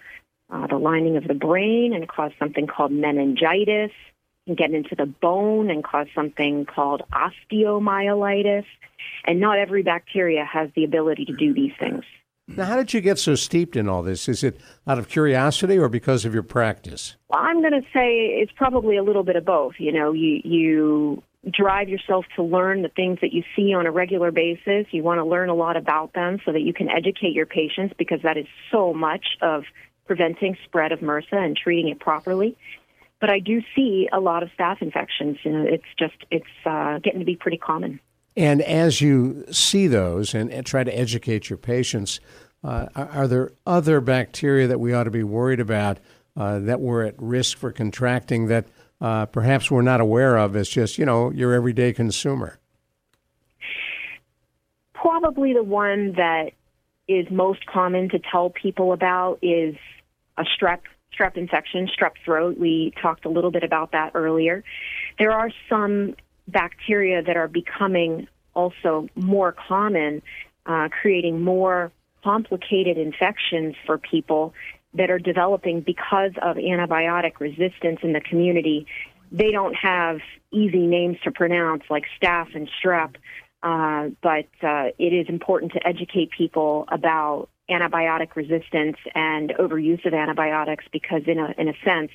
uh, 0.50 0.66
the 0.68 0.78
lining 0.78 1.18
of 1.18 1.28
the 1.28 1.34
brain 1.34 1.92
and 1.94 2.08
cause 2.08 2.32
something 2.40 2.68
called 2.68 2.94
meningitis. 2.94 3.92
It 3.92 4.46
can 4.46 4.56
get 4.56 4.72
into 4.72 4.96
the 4.96 5.06
bone 5.06 5.70
and 5.70 5.84
cause 5.84 6.08
something 6.16 6.66
called 6.66 7.02
osteomyelitis. 7.12 8.64
And 9.26 9.42
not 9.42 9.60
every 9.60 9.84
bacteria 9.84 10.46
has 10.46 10.70
the 10.74 10.86
ability 10.86 11.26
to 11.26 11.34
do 11.34 11.54
these 11.54 11.74
things. 11.78 12.06
Now, 12.48 12.64
how 12.64 12.78
did 12.78 12.94
you 12.94 13.02
get 13.02 13.20
so 13.20 13.36
steeped 13.36 13.76
in 13.76 13.90
all 13.90 14.04
this? 14.04 14.30
Is 14.30 14.42
it 14.42 14.58
out 14.88 15.00
of 15.00 15.10
curiosity 15.10 15.78
or 15.78 15.90
because 15.90 16.24
of 16.24 16.34
your 16.34 16.44
practice? 16.44 17.18
I'm 17.34 17.60
going 17.60 17.74
to 17.74 17.86
say 17.94 18.40
it's 18.42 18.54
probably 18.56 18.96
a 18.96 19.04
little 19.04 19.24
bit 19.24 19.36
of 19.36 19.44
both. 19.44 19.74
You 19.80 19.92
know, 19.92 20.14
you 20.14 20.40
you 20.46 21.24
drive 21.51 21.88
yourself 21.89 22.25
to 22.36 22.44
learn 22.44 22.82
the 22.82 22.89
things 22.89 23.20
that 23.22 23.32
you 23.32 23.44
see 23.56 23.74
on 23.74 23.86
a 23.86 23.91
regular 23.91 24.32
basis. 24.32 24.88
You 24.91 25.03
want 25.03 25.20
to 25.20 25.25
learn 25.25 25.50
a 25.50 25.53
lot 25.53 25.77
about 25.77 26.13
them 26.13 26.39
so 26.46 26.51
that 26.51 26.62
you 26.62 26.74
can 26.74 26.89
educate 26.89 27.34
your 27.34 27.46
patients 27.46 27.94
because 27.98 28.22
that 28.24 28.38
is 28.38 28.48
so 28.72 28.94
much 28.94 29.25
of 29.41 29.63
preventing 30.06 30.58
spread 30.65 30.91
of 30.91 31.00
MRSA 31.00 31.34
and 31.34 31.56
treating 31.56 31.89
it 31.89 32.00
properly. 32.00 32.58
But 33.20 33.29
I 33.29 33.39
do 33.39 33.62
see 33.75 34.08
a 34.12 34.20
lot 34.20 34.44
of 34.44 34.50
staph 34.58 34.82
infections. 34.82 35.38
You 35.44 35.51
know, 35.51 35.65
it's 35.67 35.86
just 35.98 36.15
it's 36.32 36.46
uh, 36.65 37.00
getting 37.00 37.20
to 37.20 37.25
be 37.25 37.36
pretty 37.36 37.58
common. 37.58 38.00
And 38.36 38.62
as 38.62 39.01
you 39.01 39.46
see 39.51 39.88
those 39.88 40.36
and, 40.36 40.51
and 40.51 40.65
try 40.65 40.84
to 40.84 40.96
educate 40.96 41.50
your 41.50 41.58
patients, 41.58 42.20
uh, 42.63 42.88
are, 42.96 43.27
there 43.27 43.51
other 43.65 44.00
bacteria 44.00 44.67
that 44.67 44.79
we 44.79 44.94
ought 44.94 45.06
to 45.06 45.12
be 45.12 45.24
worried 45.24 45.60
about 45.60 45.98
uh, 46.36 46.60
that 46.60 46.79
we're 46.79 47.03
at 47.03 47.15
risk 47.17 47.58
for 47.58 47.72
contracting 47.72 48.48
that 48.48 48.65
uh, 49.00 49.25
perhaps 49.27 49.70
we're 49.70 49.82
not 49.82 50.01
aware 50.01 50.38
of 50.38 50.56
as 50.56 50.70
just, 50.70 50.98
you 50.98 51.06
know, 51.06 51.32
your 51.32 51.54
everyday 51.54 51.94
consumer? 51.94 52.58
Probably 54.94 55.54
the 55.54 55.63
one 55.63 56.13
that 56.13 56.51
is 57.08 57.27
most 57.30 57.66
common 57.66 58.10
to 58.10 58.20
tell 58.20 58.50
people 58.50 58.94
about 58.94 59.39
is 59.42 59.75
a 60.38 60.44
strep 60.44 60.80
strep 61.18 61.38
infection, 61.38 61.88
strep 61.88 62.12
throat. 62.24 62.58
We 62.60 62.94
talked 63.01 63.25
a 63.25 63.30
little 63.30 63.51
bit 63.51 63.63
about 63.63 63.92
that 63.94 64.12
earlier. 64.13 64.63
There 65.18 65.32
are 65.32 65.50
some 65.70 66.16
bacteria 66.48 67.24
that 67.24 67.38
are 67.38 67.48
becoming 67.48 68.27
also 68.54 69.08
more 69.16 69.56
common, 69.68 70.22
uh, 70.66 70.89
creating 70.89 71.42
more 71.42 71.92
complicated 72.24 72.98
infections 72.98 73.75
for 73.86 73.98
people 73.98 74.54
that 74.98 75.10
are 75.10 75.20
developing 75.20 75.82
because 75.82 76.32
of 76.42 76.58
antibiotic 76.58 77.39
resistance 77.39 78.00
in 78.04 78.13
the 78.13 78.22
community. 78.22 78.86
They 79.32 79.51
don't 79.51 79.75
have 79.75 80.20
easy 80.51 80.88
names 80.88 81.18
to 81.24 81.32
pronounce 81.32 81.84
like 81.89 82.06
staph 82.22 82.56
and 82.56 82.70
strep, 82.82 83.16
uh, 83.63 84.10
but 84.22 84.48
uh, 84.66 84.92
it 84.98 85.13
is 85.13 85.27
important 85.30 85.74
to 85.74 85.86
educate 85.86 86.32
people 86.32 86.86
about 86.89 87.50
antibiotic 87.70 88.36
resistance 88.36 88.96
and 89.13 89.54
overuse 89.60 90.06
of 90.06 90.13
antibiotics 90.13 90.86
because, 90.92 91.24
in 91.27 91.38
a, 91.38 91.54
in 91.58 91.68
a 91.68 91.74
sense, 91.84 92.12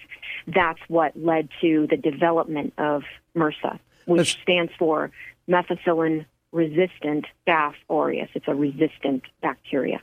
that's 0.46 0.80
what 0.88 1.12
led 1.14 1.48
to 1.60 1.86
the 1.90 1.96
development 1.96 2.72
of 2.78 3.02
MRSA 3.36 3.78
which 4.06 4.34
That's, 4.34 4.42
stands 4.42 4.72
for 4.78 5.10
methicillin 5.48 6.26
resistant 6.52 7.26
Staph 7.46 7.74
aureus. 7.88 8.28
It's 8.34 8.48
a 8.48 8.54
resistant 8.54 9.22
bacteria. 9.40 10.00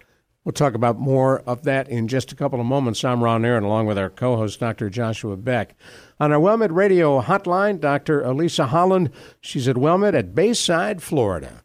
We'll 0.50 0.53
talk 0.53 0.74
about 0.74 0.98
more 0.98 1.41
of 1.41 1.62
that 1.65 1.89
in 1.89 2.08
just 2.08 2.32
a 2.32 2.36
couple 2.36 2.60
of 2.60 2.65
moments. 2.65 3.03
I'm 3.06 3.24
Ron 3.24 3.46
Aaron, 3.46 3.63
along 3.63 3.86
with 3.86 4.00
our 4.00 4.10
co 4.10 4.36
host, 4.36 4.60
Dr. 4.60 4.89
Joshua 4.89 5.38
Beck. 5.38 5.75
On 6.20 6.32
our 6.32 6.39
WellMed 6.39 6.75
Radio 6.75 7.22
hotline, 7.22 7.79
Dr. 7.79 8.24
Elisa 8.24 8.65
Holland. 8.65 9.12
She's 9.41 9.68
at 9.68 9.75
WellMed 9.75 10.15
at 10.15 10.34
Bayside, 10.34 11.03
Florida. 11.03 11.62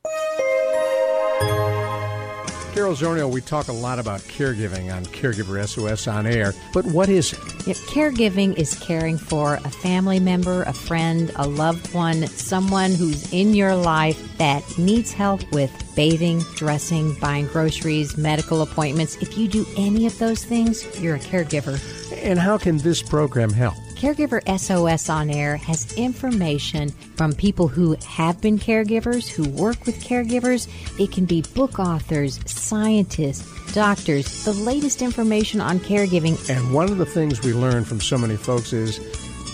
Carol 2.85 2.97
Zernial, 2.99 3.33
we 3.33 3.41
talk 3.41 3.69
a 3.69 3.73
lot 3.73 3.99
about 3.99 4.21
caregiving 4.21 4.95
on 4.95 5.07
Caregiver 5.07 5.67
SOS 5.67 6.07
on 6.07 6.27
air, 6.27 6.53
but 6.75 6.85
what 6.85 7.09
is 7.09 7.33
it? 7.33 7.39
Yeah, 7.67 7.73
caregiving 7.73 8.59
is 8.59 8.79
caring 8.79 9.17
for 9.17 9.55
a 9.55 9.71
family 9.71 10.21
member, 10.21 10.65
a 10.65 10.75
friend, 10.75 11.33
a 11.37 11.49
loved 11.49 11.95
one, 11.95 12.27
someone 12.27 12.91
who's 12.91 13.33
in 13.33 13.55
your 13.55 13.75
life 13.75 14.37
that 14.37 14.63
needs 14.77 15.15
help 15.15 15.51
with 15.51 15.73
bathing, 15.97 16.41
dressing, 16.57 17.19
buying 17.21 17.47
groceries, 17.47 18.19
medical 18.19 18.61
appointments. 18.61 19.17
If 19.17 19.39
you 19.39 19.49
do 19.49 19.65
any 19.79 20.05
of 20.05 20.19
those 20.19 20.45
things, 20.45 20.85
you're 21.01 21.15
a 21.15 21.21
caregiver. 21.21 21.81
And 22.23 22.39
how 22.39 22.59
can 22.59 22.77
this 22.77 23.01
program 23.01 23.49
help? 23.49 23.84
Caregiver 24.05 24.43
SOS 24.59 25.09
on 25.09 25.31
Air 25.31 25.57
has 25.57 25.95
information 25.95 26.91
from 27.17 27.33
people 27.33 27.69
who 27.69 27.97
have 28.07 28.39
been 28.39 28.59
caregivers, 28.59 29.27
who 29.27 29.49
work 29.49 29.87
with 29.87 30.05
caregivers. 30.05 30.69
It 31.01 31.11
can 31.11 31.25
be 31.25 31.41
book 31.55 31.79
authors, 31.79 32.39
scientists, 32.45 33.73
doctors, 33.73 34.45
the 34.45 34.53
latest 34.53 35.01
information 35.01 35.63
on 35.63 35.79
caregiving. 35.79 36.37
And 36.51 36.75
one 36.75 36.91
of 36.91 36.99
the 36.99 37.07
things 37.07 37.41
we 37.41 37.55
learn 37.55 37.83
from 37.83 37.99
so 37.99 38.19
many 38.19 38.37
folks 38.37 38.75
is 38.75 39.01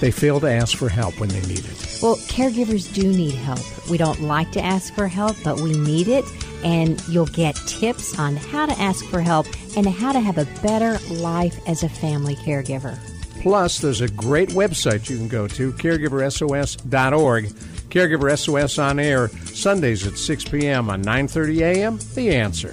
they 0.01 0.11
fail 0.11 0.41
to 0.41 0.51
ask 0.51 0.77
for 0.77 0.89
help 0.89 1.21
when 1.21 1.29
they 1.29 1.43
need 1.43 1.61
it. 1.61 2.01
Well, 2.03 2.17
caregivers 2.17 2.93
do 2.93 3.05
need 3.05 3.35
help. 3.35 3.61
We 3.89 3.99
don't 3.99 4.21
like 4.21 4.51
to 4.51 4.61
ask 4.61 4.93
for 4.95 5.07
help, 5.07 5.37
but 5.45 5.61
we 5.61 5.75
need 5.75 6.09
it. 6.09 6.25
And 6.65 7.01
you'll 7.07 7.27
get 7.27 7.55
tips 7.69 8.19
on 8.19 8.35
how 8.35 8.67
to 8.67 8.77
ask 8.81 9.05
for 9.05 9.21
help 9.21 9.47
and 9.77 9.87
how 9.87 10.11
to 10.11 10.19
have 10.19 10.39
a 10.39 10.47
better 10.61 10.99
life 11.15 11.57
as 11.69 11.85
a 11.85 11.89
family 11.89 12.35
caregiver. 12.35 12.99
Plus, 13.41 13.79
there's 13.79 14.03
a 14.03 14.09
great 14.09 14.51
website 14.51 15.09
you 15.09 15.17
can 15.17 15.29
go 15.29 15.49
to, 15.49 15.73
caregiversos.org. 15.73 17.45
Caregiver 17.91 18.39
SOS 18.39 18.79
on 18.79 19.01
air 19.01 19.29
Sundays 19.29 20.07
at 20.07 20.17
6 20.17 20.45
p.m. 20.45 20.91
on 20.91 21.03
9:30 21.03 21.61
a.m. 21.61 21.99
The 22.15 22.35
Answer. 22.37 22.73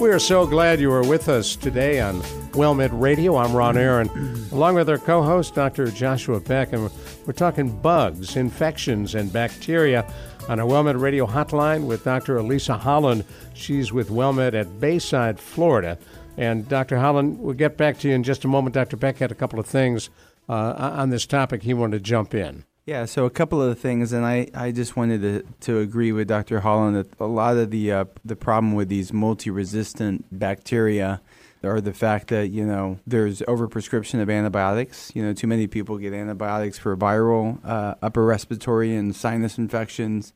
We 0.00 0.10
are 0.10 0.18
so 0.18 0.46
glad 0.46 0.80
you 0.80 0.92
are 0.92 1.06
with 1.06 1.28
us 1.28 1.56
today 1.56 2.00
on 2.00 2.20
WellMed 2.52 2.90
Radio. 2.92 3.36
I'm 3.36 3.54
Ron 3.54 3.76
Aaron, 3.76 4.08
along 4.52 4.74
with 4.76 4.88
our 4.88 4.98
co-host 4.98 5.54
Dr. 5.54 5.90
Joshua 5.90 6.40
Beck, 6.40 6.72
and 6.72 6.90
we're 7.26 7.32
talking 7.32 7.70
bugs, 7.80 8.36
infections, 8.36 9.14
and 9.14 9.32
bacteria 9.32 10.10
on 10.48 10.60
our 10.60 10.66
WellMed 10.66 11.00
Radio 11.00 11.26
hotline 11.26 11.86
with 11.86 12.04
Dr. 12.04 12.36
Elisa 12.36 12.76
Holland. 12.76 13.24
She's 13.54 13.92
with 13.92 14.08
WellMed 14.08 14.54
at 14.54 14.80
Bayside, 14.80 15.38
Florida. 15.38 15.98
And 16.36 16.68
Dr. 16.68 16.98
Holland, 16.98 17.38
we'll 17.38 17.54
get 17.54 17.76
back 17.76 17.98
to 18.00 18.08
you 18.08 18.14
in 18.14 18.22
just 18.22 18.44
a 18.44 18.48
moment. 18.48 18.74
Dr. 18.74 18.96
Beck 18.96 19.18
had 19.18 19.30
a 19.30 19.34
couple 19.34 19.60
of 19.60 19.66
things 19.66 20.10
uh, 20.48 20.92
on 20.96 21.10
this 21.10 21.26
topic 21.26 21.62
he 21.62 21.74
wanted 21.74 21.98
to 21.98 22.02
jump 22.02 22.34
in. 22.34 22.64
Yeah, 22.86 23.04
so 23.04 23.24
a 23.24 23.30
couple 23.30 23.62
of 23.62 23.78
things, 23.78 24.12
and 24.12 24.24
I, 24.24 24.48
I 24.54 24.72
just 24.72 24.96
wanted 24.96 25.22
to, 25.22 25.44
to 25.60 25.78
agree 25.78 26.12
with 26.12 26.26
Dr. 26.28 26.60
Holland 26.60 26.96
that 26.96 27.20
a 27.20 27.26
lot 27.26 27.56
of 27.56 27.70
the 27.70 27.92
uh, 27.92 28.04
the 28.24 28.34
problem 28.34 28.74
with 28.74 28.88
these 28.88 29.12
multi-resistant 29.12 30.26
bacteria 30.36 31.20
or 31.62 31.80
the 31.80 31.92
fact 31.92 32.28
that 32.28 32.48
you 32.48 32.64
know 32.64 32.98
there's 33.06 33.40
overprescription 33.42 34.20
of 34.20 34.30
antibiotics. 34.30 35.12
You 35.14 35.22
know, 35.22 35.32
too 35.32 35.46
many 35.46 35.66
people 35.66 35.98
get 35.98 36.12
antibiotics 36.12 36.78
for 36.78 36.96
viral, 36.96 37.64
uh, 37.64 37.94
upper 38.02 38.24
respiratory, 38.24 38.94
and 38.94 39.14
sinus 39.14 39.58
infections. 39.58 40.32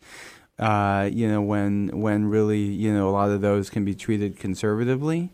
Uh, 0.58 1.08
you 1.12 1.28
know, 1.28 1.42
when 1.42 2.00
when 2.00 2.26
really 2.26 2.62
you 2.62 2.92
know 2.92 3.08
a 3.08 3.12
lot 3.12 3.30
of 3.30 3.40
those 3.40 3.70
can 3.70 3.84
be 3.84 3.94
treated 3.94 4.38
conservatively, 4.38 5.32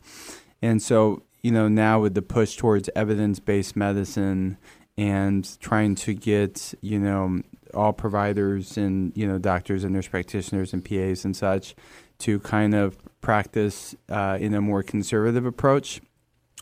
and 0.63 0.83
so 0.83 1.23
you 1.43 1.51
know, 1.51 1.69
now 1.69 2.01
with 2.01 2.15
the 2.15 2.23
push 2.23 2.57
towards 2.57 2.91
evidence 2.95 3.41
based 3.41 3.77
medicine 3.77 4.59
and 4.97 5.59
trying 5.61 5.95
to 5.95 6.13
get, 6.13 6.75
you 6.81 6.99
know, 6.99 7.41
all 7.73 7.93
providers 7.93 8.77
and, 8.77 9.13
you 9.17 9.27
know, 9.27 9.39
doctors 9.39 9.85
and 9.85 9.95
nurse 9.95 10.09
practitioners 10.09 10.73
and 10.73 10.85
PAs 10.85 11.25
and 11.25 11.37
such 11.37 11.75
to 12.21 12.41
kind 12.41 12.75
of 12.75 12.97
practice 13.21 13.95
uh, 14.09 14.39
in 14.41 14.55
a 14.55 14.61
more 14.61 14.83
conservative 14.83 15.45
approach 15.45 16.01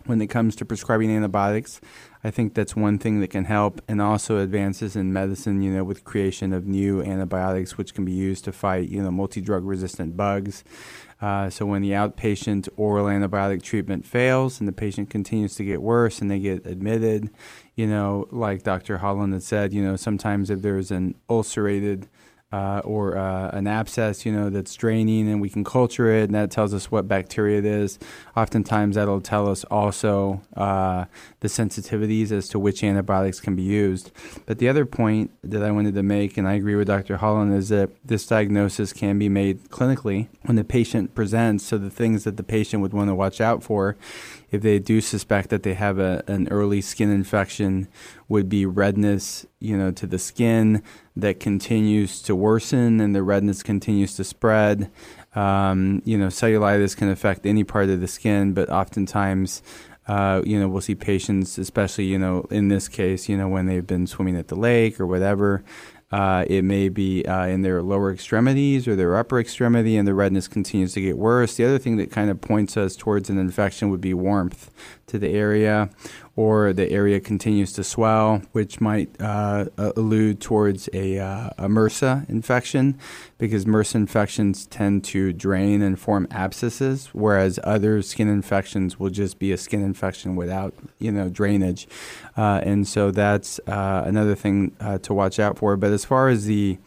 when 0.07 0.21
it 0.21 0.29
comes 0.29 0.57
to 0.57 0.65
prescribing 0.65 1.11
antibiotics. 1.11 1.81
I 2.25 2.31
think 2.31 2.55
that's 2.55 2.75
one 2.75 2.99
thing 2.99 3.21
that 3.21 3.29
can 3.29 3.45
help, 3.45 3.81
and 3.87 4.03
also 4.03 4.39
advances 4.39 4.97
in 4.97 5.13
medicine, 5.13 5.63
you 5.63 5.73
know, 5.73 5.85
with 5.85 6.05
creation 6.05 6.53
of 6.53 6.67
new 6.67 7.03
antibiotics 7.03 7.79
which 7.79 7.95
can 7.95 8.05
be 8.05 8.13
used 8.13 8.45
to 8.45 8.53
fight, 8.53 8.89
you 8.89 9.03
know, 9.03 9.11
multi-drug 9.11 9.65
resistant 9.65 10.17
bugs. 10.17 10.65
Uh, 11.21 11.51
so 11.51 11.67
when 11.67 11.83
the 11.83 11.91
outpatient 11.91 12.69
oral 12.77 13.07
antibiotic 13.07 13.63
treatment 13.63 14.07
fails 14.07 14.61
and 14.61 14.69
the 14.69 14.73
patient 14.73 15.11
continues 15.11 15.55
to 15.57 15.65
get 15.65 15.83
worse 15.83 16.21
and 16.21 16.31
they 16.31 16.39
get 16.39 16.65
admitted, 16.65 17.29
you 17.75 17.87
know, 17.87 18.27
like 18.31 18.63
Dr. 18.63 18.99
Holland 18.99 19.33
had 19.33 19.43
said, 19.43 19.73
you 19.73 19.83
know, 19.83 19.97
sometimes 19.97 20.49
if 20.49 20.63
there's 20.63 20.91
an 20.91 21.15
ulcerated 21.29 22.09
uh, 22.51 22.81
or 22.85 23.17
uh, 23.17 23.51
an 23.51 23.67
abscess, 23.67 24.25
you 24.25 24.33
know, 24.33 24.49
that's 24.49 24.75
draining, 24.75 25.29
and 25.29 25.41
we 25.41 25.51
can 25.51 25.65
culture 25.65 26.11
it, 26.11 26.25
and 26.25 26.35
that 26.35 26.51
tells 26.51 26.73
us 26.73 26.91
what 26.91 27.07
bacteria 27.07 27.59
it 27.59 27.67
is. 27.67 27.99
Oftentimes, 28.37 28.97
that'll 28.97 29.21
tell 29.21 29.51
us 29.51 29.65
also 29.65 30.41
uh, 30.57 31.05
the 31.41 31.49
sensitivities 31.49 32.33
as 32.33 32.49
to 32.49 32.59
which 32.59 32.83
antibiotics 32.83 33.39
can 33.39 33.55
be 33.55 33.63
used. 33.63 34.11
But 34.47 34.59
the 34.59 34.69
other 34.69 34.87
point 34.87 35.31
that 35.43 35.63
I 35.63 35.71
wanted 35.71 35.95
to 35.95 36.03
make, 36.03 36.39
and 36.39 36.49
I 36.49 36.55
agree 36.55 36.75
with 36.75 36.87
Dr. 36.87 37.19
Holland, 37.19 37.55
is 37.55 37.69
that 37.69 37.91
this 38.03 38.27
diagnosis 38.27 38.95
can 38.95 39.19
be 39.19 39.29
made 39.29 39.69
clinically 39.69 40.29
when 40.43 40.57
the 40.57 40.65
patient 40.65 41.15
presents. 41.15 41.65
So 41.65 41.77
the 41.77 41.91
things 41.91 42.25
that 42.25 42.39
the 42.39 42.43
patient 42.43 42.81
would 42.81 42.95
want 42.95 43.09
to 43.11 43.15
watch 43.15 43.43
out 43.43 43.63
for 43.63 43.97
if 44.51 44.63
they 44.63 44.79
do 44.79 45.01
suspect 45.01 45.51
that 45.51 45.63
they 45.63 45.75
have 45.75 45.99
a, 45.99 46.23
an 46.27 46.49
early 46.49 46.81
skin 46.81 47.11
infection 47.11 47.89
would 48.29 48.49
be 48.49 48.65
redness 48.67 49.47
you 49.61 49.77
know 49.77 49.91
to 49.91 50.07
the 50.07 50.19
skin 50.19 50.83
that 51.17 51.41
continues 51.41 52.23
to 52.23 52.35
worsen 52.35 53.01
and 53.01 53.15
the 53.15 53.23
redness 53.23 53.63
continues 53.63 54.15
to 54.15 54.25
spread. 54.25 54.91
Um, 55.35 56.03
you 56.05 56.17
know 56.19 56.29
cellulitis 56.29 56.97
can 56.97 57.11
affect 57.11 57.47
any 57.47 57.63
part 57.65 57.89
of 57.91 58.01
the 58.01 58.09
skin 58.09 58.55
but 58.55 58.69
oftentimes 58.71 59.63
uh, 60.09 60.41
you 60.47 60.59
know, 60.59 60.67
we'll 60.69 60.81
see 60.81 60.95
patients, 60.95 61.59
especially, 61.59 62.07
you 62.07 62.19
know, 62.19 62.47
in 62.51 62.69
this 62.69 62.89
case, 62.89 63.29
you 63.29 63.37
know, 63.37 63.47
when 63.47 63.67
they've 63.67 63.87
been 63.87 64.07
swimming 64.07 64.37
at 64.37 64.49
the 64.49 64.55
lake 64.55 64.99
or 64.99 65.07
whatever, 65.07 65.63
uh, 66.11 66.45
it 66.47 66.63
may 66.63 66.89
be 66.89 67.25
uh, 67.27 67.47
in 67.47 67.63
their 67.63 67.83
lower 67.83 68.13
extremities 68.13 68.89
or 68.89 68.97
their 68.97 69.17
upper 69.17 69.39
extremity, 69.39 69.97
and 69.97 70.09
the 70.09 70.15
redness 70.15 70.49
continues 70.49 70.95
to 70.95 71.01
get 71.01 71.19
worse. 71.19 71.57
The 71.57 71.65
other 71.65 71.79
thing 71.79 71.99
that 71.99 72.11
kind 72.11 72.31
of 72.31 72.41
points 72.41 72.77
us 72.77 72.97
towards 72.97 73.29
an 73.29 73.39
infection 73.39 73.91
would 73.91 74.01
be 74.01 74.15
warmth 74.15 74.71
to 75.09 75.19
the 75.19 75.29
area, 75.29 75.91
or 76.39 76.73
the 76.73 76.89
area 76.93 77.19
continues 77.19 77.73
to 77.73 77.83
swell, 77.83 78.41
which 78.53 78.81
might 78.81 79.11
uh, 79.21 79.65
allude 79.77 80.41
towards 80.41 80.89
a, 80.93 81.19
uh, 81.19 81.51
a, 81.59 81.67
MRSA 81.67 82.31
infection, 82.31 82.97
because 83.39 83.65
MRSA 83.65 83.97
infections 83.97 84.65
tend 84.67 85.03
to 85.03 85.33
drain 85.33 85.83
and 85.83 85.99
form 85.99 86.29
abscesses, 86.31 87.09
whereas 87.13 87.59
other 87.65 88.03
skin 88.03 88.29
infections 88.29 89.01
will 89.01 89.11
just 89.11 89.41
be 89.41 89.51
a 89.51 89.57
skin 89.57 89.83
infection 89.83 90.37
without, 90.37 90.75
you 91.01 91.11
know, 91.11 91.29
drainage, 91.29 91.89
uh, 92.37 92.61
and 92.63 92.87
so 92.87 93.11
that's 93.11 93.59
uh, 93.67 94.05
another 94.07 94.37
thing 94.37 94.71
uh, 94.79 94.97
to 94.99 95.13
watch 95.13 95.41
out 95.41 95.59
for. 95.59 95.77
But 95.77 95.91
as 95.91 96.05
far 96.05 96.29
as 96.29 96.45
the 96.45 96.79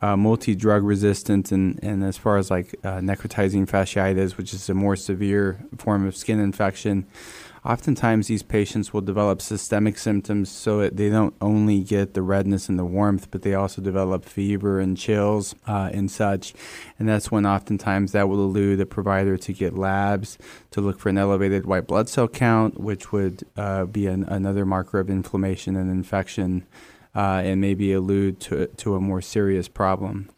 uh, 0.00 0.16
multi-drug 0.16 0.82
resistant 0.82 1.52
and, 1.52 1.78
and 1.82 2.02
as 2.02 2.16
far 2.16 2.38
as 2.38 2.50
like 2.50 2.72
necrotizing 2.82 3.66
fasciitis, 3.68 4.38
which 4.38 4.54
is 4.54 4.70
a 4.70 4.74
more 4.74 4.96
severe 4.96 5.58
form 5.76 6.06
of 6.06 6.16
skin 6.16 6.40
infection, 6.40 7.06
oftentimes 7.64 8.26
these 8.26 8.42
patients 8.42 8.92
will 8.92 9.00
develop 9.00 9.40
systemic 9.40 9.98
symptoms 9.98 10.50
so 10.50 10.88
they 10.88 11.08
don't 11.08 11.34
only 11.40 11.80
get 11.80 12.14
the 12.14 12.22
redness 12.22 12.68
and 12.68 12.78
the 12.78 12.84
warmth, 12.84 13.30
but 13.30 13.42
they 13.42 13.54
also 13.54 13.80
develop 13.80 14.24
fever 14.24 14.78
and 14.78 14.96
chills 14.96 15.54
uh, 15.66 15.90
and 15.92 16.10
such. 16.10 16.54
And 16.98 17.08
that's 17.08 17.30
when 17.30 17.46
oftentimes 17.46 18.12
that 18.12 18.28
will 18.28 18.42
elude 18.42 18.78
the 18.78 18.86
provider 18.86 19.36
to 19.38 19.52
get 19.52 19.78
labs 19.78 20.38
to 20.72 20.80
look 20.80 20.98
for 20.98 21.08
an 21.08 21.18
elevated 21.18 21.66
white 21.66 21.86
blood 21.86 22.08
cell 22.08 22.28
count, 22.28 22.78
which 22.78 23.12
would 23.12 23.44
uh, 23.56 23.86
be 23.86 24.06
an, 24.06 24.24
another 24.24 24.66
marker 24.66 24.98
of 24.98 25.08
inflammation 25.08 25.76
and 25.76 25.90
infection. 25.90 26.66
Uh, 27.16 27.42
and 27.44 27.60
maybe 27.60 27.92
allude 27.92 28.40
to, 28.40 28.66
to 28.66 28.96
a 28.96 29.00
more 29.00 29.22
serious 29.22 29.68
problem. 29.68 30.28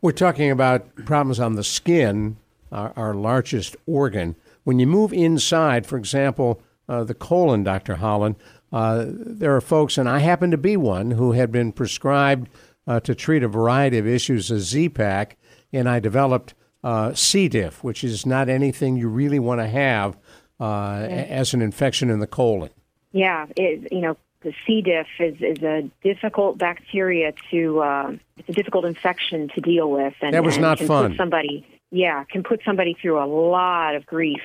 We're 0.00 0.12
talking 0.12 0.52
about 0.52 0.94
problems 1.04 1.40
on 1.40 1.56
the 1.56 1.64
skin, 1.64 2.36
our, 2.70 2.92
our 2.94 3.14
largest 3.14 3.74
organ. 3.86 4.36
When 4.64 4.78
you 4.78 4.86
move 4.86 5.12
inside, 5.12 5.86
for 5.86 5.96
example, 5.96 6.62
uh, 6.88 7.04
the 7.04 7.14
colon, 7.14 7.64
Dr. 7.64 7.96
Holland, 7.96 8.36
uh, 8.72 9.06
there 9.08 9.54
are 9.54 9.60
folks, 9.60 9.98
and 9.98 10.08
I 10.08 10.18
happen 10.18 10.50
to 10.50 10.56
be 10.56 10.76
one, 10.76 11.12
who 11.12 11.32
had 11.32 11.52
been 11.52 11.72
prescribed 11.72 12.48
uh, 12.86 13.00
to 13.00 13.14
treat 13.14 13.42
a 13.42 13.48
variety 13.48 13.98
of 13.98 14.06
issues 14.06 14.50
a 14.50 14.60
Z-Pak, 14.60 15.36
and 15.72 15.88
I 15.88 16.00
developed 16.00 16.54
uh, 16.82 17.12
C. 17.14 17.48
diff, 17.48 17.84
which 17.84 18.02
is 18.02 18.26
not 18.26 18.48
anything 18.48 18.96
you 18.96 19.08
really 19.08 19.38
want 19.38 19.60
to 19.60 19.68
have 19.68 20.16
uh, 20.58 21.06
as 21.08 21.54
an 21.54 21.62
infection 21.62 22.10
in 22.10 22.20
the 22.20 22.26
colon. 22.26 22.70
Yeah, 23.12 23.46
it, 23.56 23.92
you 23.92 24.00
know, 24.00 24.16
the 24.42 24.52
C. 24.66 24.82
diff 24.82 25.06
is, 25.20 25.36
is 25.40 25.62
a 25.62 25.88
difficult 26.02 26.58
bacteria 26.58 27.32
to, 27.50 27.80
uh, 27.80 28.12
it's 28.38 28.48
a 28.48 28.52
difficult 28.52 28.84
infection 28.84 29.48
to 29.54 29.60
deal 29.60 29.90
with. 29.90 30.14
And, 30.20 30.34
that 30.34 30.42
was 30.42 30.56
and 30.56 30.62
not 30.62 30.78
fun. 30.80 31.14
somebody 31.16 31.66
yeah, 31.92 32.24
can 32.24 32.42
put 32.42 32.62
somebody 32.64 32.96
through 33.00 33.22
a 33.22 33.28
lot 33.28 33.94
of 33.94 34.06
grief. 34.06 34.40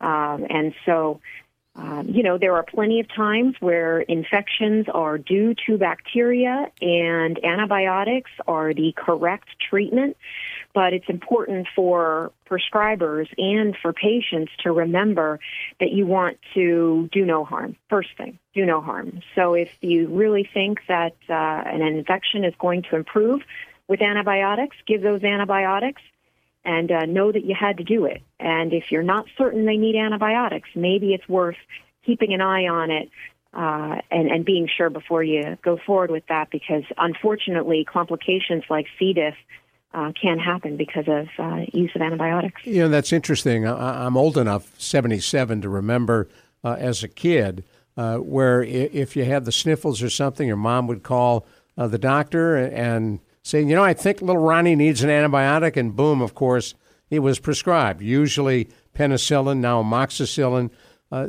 Um, 0.00 0.46
and 0.48 0.72
so, 0.86 1.20
um, 1.74 2.08
you 2.08 2.22
know, 2.22 2.38
there 2.38 2.54
are 2.54 2.62
plenty 2.62 3.00
of 3.00 3.08
times 3.12 3.56
where 3.60 4.00
infections 4.00 4.86
are 4.94 5.18
due 5.18 5.54
to 5.66 5.76
bacteria 5.76 6.70
and 6.80 7.44
antibiotics 7.44 8.30
are 8.46 8.72
the 8.72 8.94
correct 8.96 9.48
treatment. 9.68 10.16
But 10.74 10.92
it's 10.92 11.08
important 11.08 11.66
for 11.74 12.32
prescribers 12.48 13.28
and 13.36 13.74
for 13.80 13.92
patients 13.92 14.52
to 14.62 14.72
remember 14.72 15.40
that 15.80 15.90
you 15.90 16.06
want 16.06 16.38
to 16.54 17.08
do 17.12 17.24
no 17.24 17.44
harm. 17.44 17.76
First 17.90 18.10
thing, 18.16 18.38
do 18.54 18.64
no 18.64 18.80
harm. 18.80 19.22
So 19.34 19.54
if 19.54 19.70
you 19.80 20.06
really 20.08 20.48
think 20.52 20.80
that 20.86 21.16
uh, 21.28 21.32
an 21.32 21.80
infection 21.80 22.44
is 22.44 22.54
going 22.58 22.82
to 22.90 22.96
improve 22.96 23.40
with 23.88 24.02
antibiotics, 24.02 24.76
give 24.86 25.02
those 25.02 25.22
antibiotics 25.24 26.02
and 26.66 26.90
uh, 26.90 27.06
know 27.06 27.30
that 27.32 27.44
you 27.44 27.54
had 27.58 27.78
to 27.78 27.84
do 27.84 28.04
it. 28.04 28.20
And 28.40 28.72
if 28.72 28.90
you're 28.90 29.04
not 29.04 29.26
certain 29.38 29.64
they 29.64 29.76
need 29.76 29.96
antibiotics, 29.96 30.68
maybe 30.74 31.14
it's 31.14 31.26
worth 31.28 31.56
keeping 32.04 32.34
an 32.34 32.40
eye 32.40 32.66
on 32.66 32.90
it 32.90 33.08
uh, 33.54 34.00
and, 34.10 34.28
and 34.28 34.44
being 34.44 34.68
sure 34.76 34.90
before 34.90 35.22
you 35.22 35.56
go 35.62 35.78
forward 35.86 36.10
with 36.10 36.24
that 36.28 36.50
because 36.50 36.82
unfortunately, 36.98 37.86
complications 37.90 38.64
like 38.68 38.86
C. 38.98 39.12
diff 39.12 39.34
uh, 39.94 40.12
can 40.20 40.38
happen 40.38 40.76
because 40.76 41.06
of 41.06 41.28
uh, 41.38 41.64
use 41.72 41.92
of 41.94 42.02
antibiotics. 42.02 42.60
You 42.66 42.82
know, 42.82 42.88
that's 42.88 43.12
interesting. 43.12 43.66
I, 43.66 44.04
am 44.04 44.16
old 44.16 44.36
enough, 44.36 44.78
77, 44.78 45.62
to 45.62 45.68
remember 45.68 46.28
uh, 46.64 46.76
as 46.78 47.04
a 47.04 47.08
kid 47.08 47.64
uh, 47.96 48.16
where 48.16 48.62
if 48.62 49.16
you 49.16 49.24
had 49.24 49.44
the 49.44 49.52
sniffles 49.52 50.02
or 50.02 50.10
something, 50.10 50.48
your 50.48 50.56
mom 50.56 50.88
would 50.88 51.04
call 51.04 51.46
uh, 51.78 51.86
the 51.86 51.98
doctor 51.98 52.56
and 52.56 53.20
saying, 53.46 53.68
you 53.68 53.76
know, 53.76 53.84
I 53.84 53.94
think 53.94 54.20
little 54.20 54.42
Ronnie 54.42 54.74
needs 54.74 55.04
an 55.04 55.10
antibiotic, 55.10 55.76
and 55.76 55.94
boom, 55.94 56.20
of 56.20 56.34
course, 56.34 56.74
it 57.10 57.20
was 57.20 57.38
prescribed. 57.38 58.02
Usually 58.02 58.68
penicillin, 58.92 59.58
now 59.58 59.80
amoxicillin. 59.84 60.70
Uh, 61.12 61.28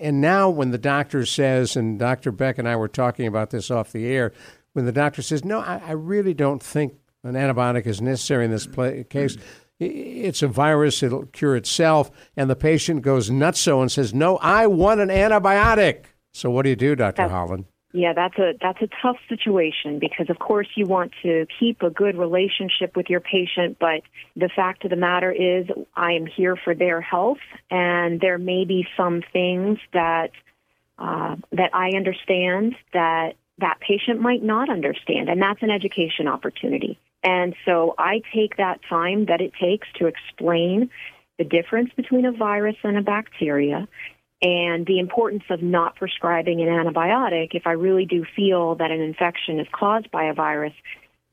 and 0.00 0.20
now, 0.20 0.48
when 0.48 0.70
the 0.70 0.78
doctor 0.78 1.26
says, 1.26 1.74
and 1.74 1.98
Dr. 1.98 2.30
Beck 2.30 2.58
and 2.58 2.68
I 2.68 2.76
were 2.76 2.86
talking 2.86 3.26
about 3.26 3.50
this 3.50 3.68
off 3.68 3.90
the 3.90 4.06
air, 4.06 4.32
when 4.74 4.84
the 4.84 4.92
doctor 4.92 5.22
says, 5.22 5.44
no, 5.44 5.58
I, 5.58 5.82
I 5.84 5.90
really 5.92 6.34
don't 6.34 6.62
think 6.62 6.94
an 7.24 7.34
antibiotic 7.34 7.84
is 7.84 8.00
necessary 8.00 8.44
in 8.44 8.52
this 8.52 8.68
case, 9.08 9.36
it's 9.80 10.42
a 10.42 10.48
virus, 10.48 11.02
it'll 11.02 11.26
cure 11.26 11.56
itself, 11.56 12.12
and 12.36 12.48
the 12.48 12.54
patient 12.54 13.02
goes 13.02 13.28
nutso 13.28 13.82
and 13.82 13.90
says, 13.90 14.14
no, 14.14 14.36
I 14.36 14.68
want 14.68 15.00
an 15.00 15.08
antibiotic. 15.08 16.04
So, 16.32 16.48
what 16.48 16.62
do 16.62 16.68
you 16.68 16.76
do, 16.76 16.94
Dr. 16.94 17.26
Holland? 17.28 17.64
Yeah, 17.96 18.12
that's 18.12 18.36
a 18.36 18.52
that's 18.60 18.82
a 18.82 18.88
tough 19.00 19.16
situation 19.26 19.98
because 19.98 20.28
of 20.28 20.38
course 20.38 20.68
you 20.76 20.84
want 20.84 21.12
to 21.22 21.46
keep 21.58 21.82
a 21.82 21.88
good 21.88 22.18
relationship 22.18 22.94
with 22.94 23.08
your 23.08 23.20
patient, 23.20 23.78
but 23.80 24.02
the 24.36 24.50
fact 24.54 24.84
of 24.84 24.90
the 24.90 24.96
matter 24.96 25.32
is 25.32 25.64
I 25.96 26.12
am 26.12 26.26
here 26.26 26.56
for 26.56 26.74
their 26.74 27.00
health 27.00 27.38
and 27.70 28.20
there 28.20 28.36
may 28.36 28.66
be 28.66 28.86
some 28.98 29.22
things 29.32 29.78
that 29.94 30.32
uh, 30.98 31.36
that 31.52 31.70
I 31.72 31.92
understand 31.96 32.76
that 32.92 33.36
that 33.60 33.78
patient 33.80 34.20
might 34.20 34.42
not 34.42 34.68
understand 34.68 35.30
and 35.30 35.40
that's 35.40 35.62
an 35.62 35.70
education 35.70 36.28
opportunity. 36.28 36.98
And 37.22 37.54
so 37.64 37.94
I 37.96 38.20
take 38.34 38.58
that 38.58 38.80
time 38.90 39.24
that 39.24 39.40
it 39.40 39.52
takes 39.58 39.88
to 40.00 40.06
explain 40.06 40.90
the 41.38 41.44
difference 41.44 41.90
between 41.96 42.26
a 42.26 42.32
virus 42.32 42.76
and 42.82 42.98
a 42.98 43.02
bacteria 43.02 43.88
and 44.46 44.86
the 44.86 45.00
importance 45.00 45.42
of 45.50 45.60
not 45.60 45.96
prescribing 45.96 46.60
an 46.60 46.68
antibiotic 46.68 47.48
if 47.54 47.66
I 47.66 47.72
really 47.72 48.06
do 48.06 48.24
feel 48.36 48.76
that 48.76 48.92
an 48.92 49.00
infection 49.00 49.58
is 49.58 49.66
caused 49.72 50.08
by 50.12 50.24
a 50.24 50.34
virus 50.34 50.72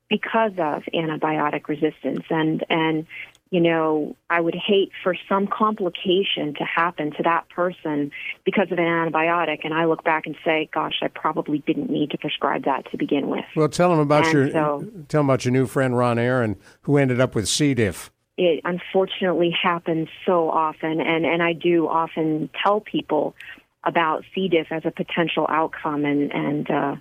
because 0.09 0.53
of 0.57 0.81
antibiotic 0.93 1.67
resistance 1.67 2.25
and 2.31 2.65
and 2.69 3.05
you 3.51 3.59
know, 3.61 4.15
I 4.31 4.41
would 4.41 4.55
hate 4.55 4.89
for 5.03 5.15
some 5.29 5.45
complication 5.45 6.55
to 6.55 6.63
happen 6.63 7.11
to 7.17 7.21
that 7.23 7.47
person 7.49 8.09
because 8.45 8.71
of 8.71 8.79
an 8.79 8.85
antibiotic. 8.85 9.59
And 9.63 9.75
I 9.75 9.85
look 9.85 10.03
back 10.03 10.25
and 10.25 10.35
say, 10.43 10.67
gosh, 10.73 10.95
I 11.03 11.07
probably 11.07 11.59
didn't 11.59 11.91
need 11.91 12.09
to 12.11 12.17
prescribe 12.17 12.65
that 12.65 12.89
to 12.89 12.97
begin 12.97 13.27
with. 13.27 13.45
Well, 13.55 13.69
tell 13.69 13.91
them 13.91 13.99
about 13.99 14.23
And 14.25 14.33
your 14.33 14.49
so- 14.49 14.87
tell 15.07 15.19
them 15.19 15.29
about 15.29 15.45
your 15.45 15.51
new 15.51 15.67
friend 15.67 15.95
Ron 15.95 16.17
Aaron, 16.17 16.55
who 16.81 16.97
ended 16.97 17.21
up 17.21 17.35
with 17.35 17.47
C. 17.47 17.75
diff. 17.75 18.09
It 18.37 18.61
unfortunately 18.63 19.51
happens 19.51 20.09
so 20.25 20.49
often 20.49 20.99
and 21.01 21.25
and 21.25 21.41
I 21.43 21.53
do 21.53 21.87
often 21.87 22.49
tell 22.63 22.79
people 22.79 23.35
about 23.83 24.23
C 24.33 24.47
diff 24.47 24.67
as 24.71 24.83
a 24.85 24.91
potential 24.91 25.45
outcome 25.49 26.05
and 26.05 26.31
and 26.33 26.69
uh 26.69 26.95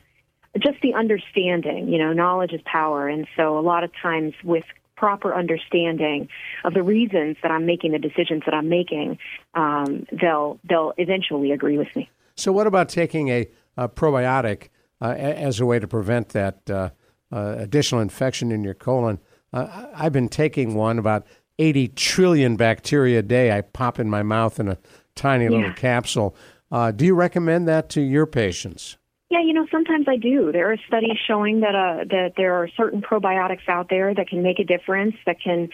just 0.59 0.83
the 0.83 0.93
understanding, 0.93 1.89
you 1.89 1.97
know, 1.97 2.13
knowledge 2.13 2.53
is 2.53 2.61
power 2.67 3.09
and 3.09 3.27
so 3.37 3.59
a 3.59 3.63
lot 3.63 3.85
of 3.85 3.91
times 4.03 4.35
with 4.45 4.65
proper 5.03 5.35
understanding 5.35 6.29
of 6.65 6.75
the 6.75 6.83
reasons 6.83 7.37
that 7.43 7.51
I'm 7.51 7.67
making 7.67 7.91
the 7.91 7.99
decisions 7.99 8.45
that 8.45 8.55
I'm 8.55 8.69
making, 8.69 9.19
um, 9.55 10.07
they'll 10.13 10.61
they'll 10.69 10.93
eventually 10.97 11.51
agree 11.51 11.77
with 11.77 11.89
me. 11.97 12.09
So, 12.37 12.53
what 12.53 12.69
about 12.69 12.89
taking 12.89 13.29
a, 13.29 13.49
a 13.77 13.89
probiotic 13.89 14.69
uh, 15.01 15.15
as 15.17 15.59
a 15.59 15.67
way 15.67 15.81
to 15.81 15.89
prevent 15.89 16.29
that 16.31 16.71
uh, 16.71 16.91
uh, 17.33 17.57
additional 17.59 18.01
infection 18.01 18.53
in 18.53 18.63
your 18.63 18.75
colon? 18.75 19.19
Uh, 19.53 19.67
I- 19.71 20.07
I've 20.07 20.13
been 20.13 20.29
taking 20.29 20.75
one 20.75 20.99
about 20.99 21.27
80 21.59 21.89
trillion 21.89 22.57
bacteria 22.57 23.19
a 23.21 23.23
day. 23.23 23.53
I 23.57 23.61
pop 23.61 23.99
in 23.99 24.09
my 24.09 24.23
mouth 24.23 24.59
in 24.59 24.69
a 24.69 24.79
tiny 25.15 25.49
little 25.49 25.73
capsule. 25.75 26.35
Uh, 26.71 26.91
do 26.91 27.05
you 27.05 27.15
recommend 27.15 27.69
that 27.69 27.89
to 27.91 28.01
your 28.01 28.27
patients? 28.27 28.97
Yeah, 29.29 29.41
you 29.41 29.55
know, 29.55 29.67
sometimes 29.71 30.09
I 30.09 30.17
do. 30.17 30.53
There 30.53 30.71
are 30.71 30.77
studies 30.87 31.17
showing 31.27 31.61
that 31.61 31.75
uh, 31.75 32.05
that 32.11 32.33
there 32.37 32.53
are 32.55 32.69
certain 32.77 33.01
probiotics 33.01 33.67
out 33.67 33.89
there 33.89 34.15
that 34.15 34.29
can 34.29 34.43
make 34.43 34.59
a 34.59 34.65
difference, 34.65 35.15
that 35.25 35.41
can 35.41 35.71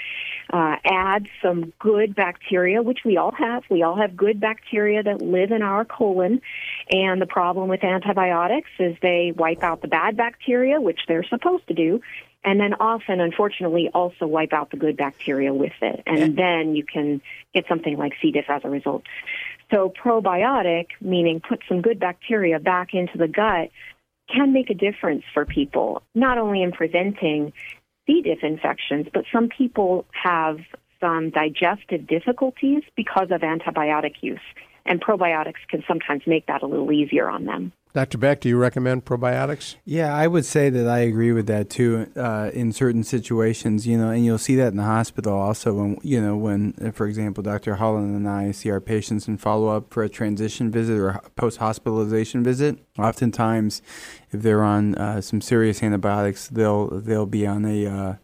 uh, 0.53 0.77
add 0.85 1.27
some 1.43 1.73
good 1.81 2.15
bacteria, 2.15 2.83
which 2.83 3.01
we 3.05 3.17
all 3.17 3.33
have. 3.33 3.65
We 3.69 3.83
all 3.83 3.97
have 3.97 4.17
good 4.17 4.39
bacteria 4.39 5.03
that 5.03 5.21
live 5.23 5.51
in 5.51 5.63
our 5.63 5.85
colon. 5.85 6.41
And 6.93 7.21
the 7.21 7.27
problem 7.27 7.69
with 7.69 7.83
antibiotics 7.83 8.71
is 8.79 8.97
they 9.03 9.33
wipe 9.37 9.65
out 9.65 9.83
the 9.83 9.89
bad 9.89 10.17
bacteria, 10.17 10.81
which 10.81 11.01
they're 11.09 11.25
supposed 11.25 11.67
to 11.67 11.75
do, 11.75 12.01
and 12.45 12.61
then 12.61 12.75
often, 12.75 13.21
unfortunately, 13.21 13.91
also 13.93 14.27
wipe 14.27 14.53
out 14.53 14.71
the 14.71 14.77
good 14.77 14.97
bacteria 14.97 15.53
with 15.53 15.73
it. 15.83 16.03
And 16.07 16.37
then 16.37 16.77
you 16.77 16.85
can 16.85 17.21
get 17.53 17.67
something 17.69 17.97
like 17.97 18.13
C. 18.23 18.31
diff 18.31 18.47
as 18.49 18.63
a 18.65 18.71
result. 18.71 19.03
So 19.73 19.93
probiotic, 20.03 20.87
meaning 21.01 21.41
put 21.47 21.61
some 21.69 21.83
good 21.83 21.99
bacteria 21.99 22.59
back 22.59 22.95
into 22.95 23.19
the 23.19 23.29
gut, 23.29 23.71
can 24.35 24.53
make 24.53 24.71
a 24.71 24.75
difference 24.75 25.25
for 25.35 25.45
people, 25.45 26.03
not 26.15 26.39
only 26.39 26.63
in 26.63 26.73
preventing 26.73 27.53
C. 28.07 28.23
diff 28.23 28.43
infections, 28.43 29.09
but 29.13 29.25
some 29.33 29.49
people 29.49 30.07
have 30.11 30.59
some 31.01 31.31
digestive 31.31 32.07
difficulties 32.07 32.83
because 32.97 33.31
of 33.31 33.43
antibiotic 33.43 34.15
use. 34.21 34.41
And 34.87 35.03
probiotics 35.03 35.67
can 35.69 35.85
sometimes 35.87 36.23
make 36.27 36.47
that 36.47 36.63
a 36.63 36.67
little 36.67 36.91
easier 36.93 37.29
on 37.29 37.45
them. 37.45 37.73
Dr. 37.95 38.19
Beck, 38.19 38.41
do 38.41 38.49
you 38.49 38.57
recommend 38.57 39.05
probiotics? 39.05 39.77
Yeah, 39.85 40.15
I 40.15 40.27
would 40.27 40.45
say 40.45 40.69
that 40.71 40.87
I 40.87 40.99
agree 41.01 41.33
with 41.33 41.47
that 41.47 41.71
too. 41.71 42.07
Uh, 42.15 42.51
in 42.53 42.73
certain 42.73 43.03
situations, 43.03 43.87
you 43.87 43.97
know, 43.97 44.11
and 44.11 44.25
you'll 44.25 44.39
see 44.39 44.57
that 44.57 44.69
in 44.69 44.77
the 44.77 44.83
hospital 44.83 45.35
also. 45.35 45.73
When 45.73 45.99
you 46.03 46.21
know, 46.21 46.37
when, 46.37 46.75
uh, 46.85 46.91
for 46.91 47.07
example, 47.07 47.43
Dr. 47.43 47.77
Holland 47.77 48.15
and 48.15 48.29
I 48.29 48.53
see 48.53 48.71
our 48.71 48.81
patients 48.81 49.27
and 49.27 49.41
follow 49.41 49.69
up 49.69 49.93
for 49.93 50.03
a 50.03 50.09
transition 50.09 50.71
visit 50.71 50.99
or 50.99 51.09
a 51.09 51.31
post 51.31 51.59
hospitalization 51.59 52.45
visit. 52.45 52.79
Oftentimes, 52.99 53.81
if 54.31 54.43
they're 54.43 54.63
on 54.63 54.95
uh, 54.97 55.21
some 55.21 55.41
serious 55.41 55.83
antibiotics, 55.83 56.49
they'll 56.49 56.89
they'll 56.89 57.27
be 57.27 57.47
on 57.47 57.65
a 57.65 57.87
uh, 57.87 58.15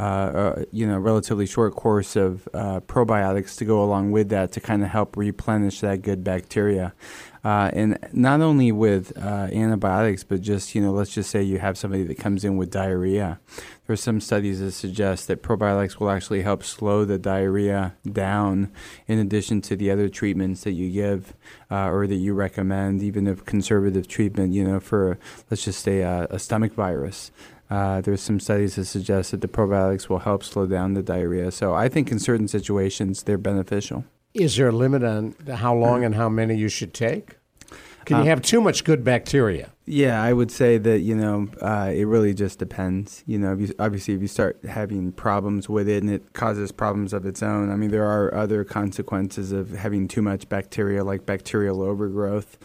uh, 0.00 0.02
uh, 0.02 0.64
you 0.72 0.86
know, 0.86 0.98
relatively 0.98 1.44
short 1.44 1.74
course 1.76 2.16
of 2.16 2.48
uh, 2.54 2.80
probiotics 2.80 3.54
to 3.58 3.66
go 3.66 3.84
along 3.84 4.10
with 4.10 4.30
that 4.30 4.50
to 4.50 4.58
kind 4.58 4.82
of 4.82 4.88
help 4.88 5.14
replenish 5.14 5.80
that 5.80 6.00
good 6.00 6.24
bacteria. 6.24 6.94
Uh, 7.42 7.70
and 7.72 7.98
not 8.12 8.40
only 8.40 8.70
with 8.70 9.16
uh, 9.16 9.48
antibiotics, 9.52 10.24
but 10.24 10.40
just, 10.40 10.74
you 10.74 10.82
know, 10.82 10.92
let's 10.92 11.14
just 11.14 11.30
say 11.30 11.42
you 11.42 11.58
have 11.58 11.78
somebody 11.78 12.02
that 12.02 12.18
comes 12.18 12.44
in 12.44 12.56
with 12.56 12.70
diarrhea. 12.70 13.40
There 13.86 13.94
are 13.94 13.96
some 13.96 14.20
studies 14.20 14.60
that 14.60 14.72
suggest 14.72 15.26
that 15.28 15.42
probiotics 15.42 15.98
will 15.98 16.10
actually 16.10 16.42
help 16.42 16.62
slow 16.62 17.04
the 17.04 17.18
diarrhea 17.18 17.94
down 18.10 18.70
in 19.06 19.18
addition 19.18 19.62
to 19.62 19.76
the 19.76 19.90
other 19.90 20.08
treatments 20.08 20.64
that 20.64 20.72
you 20.72 20.90
give 20.90 21.34
uh, 21.70 21.88
or 21.90 22.06
that 22.06 22.16
you 22.16 22.34
recommend, 22.34 23.02
even 23.02 23.26
if 23.26 23.44
conservative 23.44 24.06
treatment, 24.06 24.52
you 24.52 24.62
know, 24.62 24.78
for, 24.78 25.18
let's 25.50 25.64
just 25.64 25.82
say, 25.82 26.00
a, 26.00 26.26
a 26.30 26.38
stomach 26.38 26.74
virus. 26.74 27.30
Uh, 27.70 28.00
there's 28.00 28.20
some 28.20 28.40
studies 28.40 28.74
that 28.74 28.84
suggest 28.84 29.30
that 29.30 29.40
the 29.40 29.48
probiotics 29.48 30.08
will 30.08 30.18
help 30.18 30.42
slow 30.42 30.66
down 30.66 30.94
the 30.94 31.02
diarrhea. 31.02 31.50
So 31.52 31.72
I 31.72 31.88
think 31.88 32.10
in 32.10 32.18
certain 32.18 32.48
situations 32.48 33.22
they're 33.22 33.38
beneficial. 33.38 34.04
Is 34.34 34.56
there 34.56 34.68
a 34.68 34.72
limit 34.72 35.02
on 35.02 35.34
how 35.48 35.74
long 35.74 36.04
and 36.04 36.14
how 36.14 36.28
many 36.28 36.56
you 36.56 36.68
should 36.68 36.94
take? 36.94 37.36
Can 38.04 38.18
you 38.18 38.22
Uh, 38.22 38.26
have 38.26 38.42
too 38.42 38.60
much 38.60 38.84
good 38.84 39.04
bacteria? 39.04 39.70
Yeah, 39.86 40.22
I 40.22 40.32
would 40.32 40.50
say 40.50 40.78
that 40.78 41.00
you 41.00 41.14
know 41.16 41.48
uh, 41.60 41.90
it 41.92 42.04
really 42.04 42.32
just 42.32 42.58
depends. 42.58 43.22
You 43.26 43.38
know, 43.38 43.52
if 43.52 43.60
you, 43.60 43.74
obviously 43.78 44.14
if 44.14 44.22
you 44.22 44.28
start 44.28 44.58
having 44.64 45.12
problems 45.12 45.68
with 45.68 45.88
it 45.88 46.02
and 46.02 46.10
it 46.10 46.32
causes 46.32 46.72
problems 46.72 47.12
of 47.12 47.26
its 47.26 47.42
own. 47.42 47.70
I 47.70 47.76
mean, 47.76 47.90
there 47.90 48.06
are 48.06 48.32
other 48.34 48.64
consequences 48.64 49.52
of 49.52 49.70
having 49.72 50.08
too 50.08 50.22
much 50.22 50.48
bacteria, 50.48 51.04
like 51.04 51.26
bacterial 51.26 51.82
overgrowth. 51.82 52.56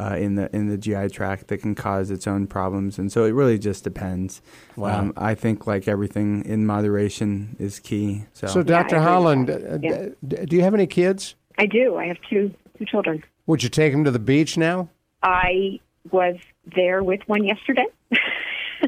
Uh, 0.00 0.16
in 0.16 0.34
the 0.34 0.48
in 0.56 0.66
the 0.68 0.78
GI 0.78 1.10
tract 1.10 1.48
that 1.48 1.58
can 1.58 1.74
cause 1.74 2.10
its 2.10 2.26
own 2.26 2.46
problems, 2.46 2.98
and 2.98 3.12
so 3.12 3.24
it 3.24 3.32
really 3.32 3.58
just 3.58 3.84
depends. 3.84 4.40
Wow. 4.74 4.98
Um, 4.98 5.12
I 5.14 5.34
think 5.34 5.66
like 5.66 5.86
everything 5.88 6.42
in 6.46 6.64
moderation 6.64 7.54
is 7.58 7.78
key. 7.78 8.24
So, 8.32 8.46
So, 8.46 8.62
Dr. 8.62 8.72
I 8.72 8.80
agree 8.80 8.98
with 8.98 9.04
Holland, 9.08 9.46
that. 9.48 9.62
uh, 9.74 9.78
Yeah. 9.82 10.08
d- 10.26 10.46
do 10.46 10.56
you 10.56 10.62
have 10.62 10.72
any 10.72 10.86
kids? 10.86 11.34
I 11.58 11.66
do. 11.66 11.96
I 11.96 12.06
have 12.06 12.16
two 12.30 12.50
two 12.78 12.86
children. 12.86 13.22
Would 13.46 13.62
you 13.62 13.68
take 13.68 13.92
them 13.92 14.04
to 14.04 14.10
the 14.10 14.18
beach 14.18 14.56
now? 14.56 14.88
I 15.22 15.80
was 16.10 16.36
there 16.74 17.02
with 17.02 17.20
one 17.26 17.44
yesterday. 17.44 17.86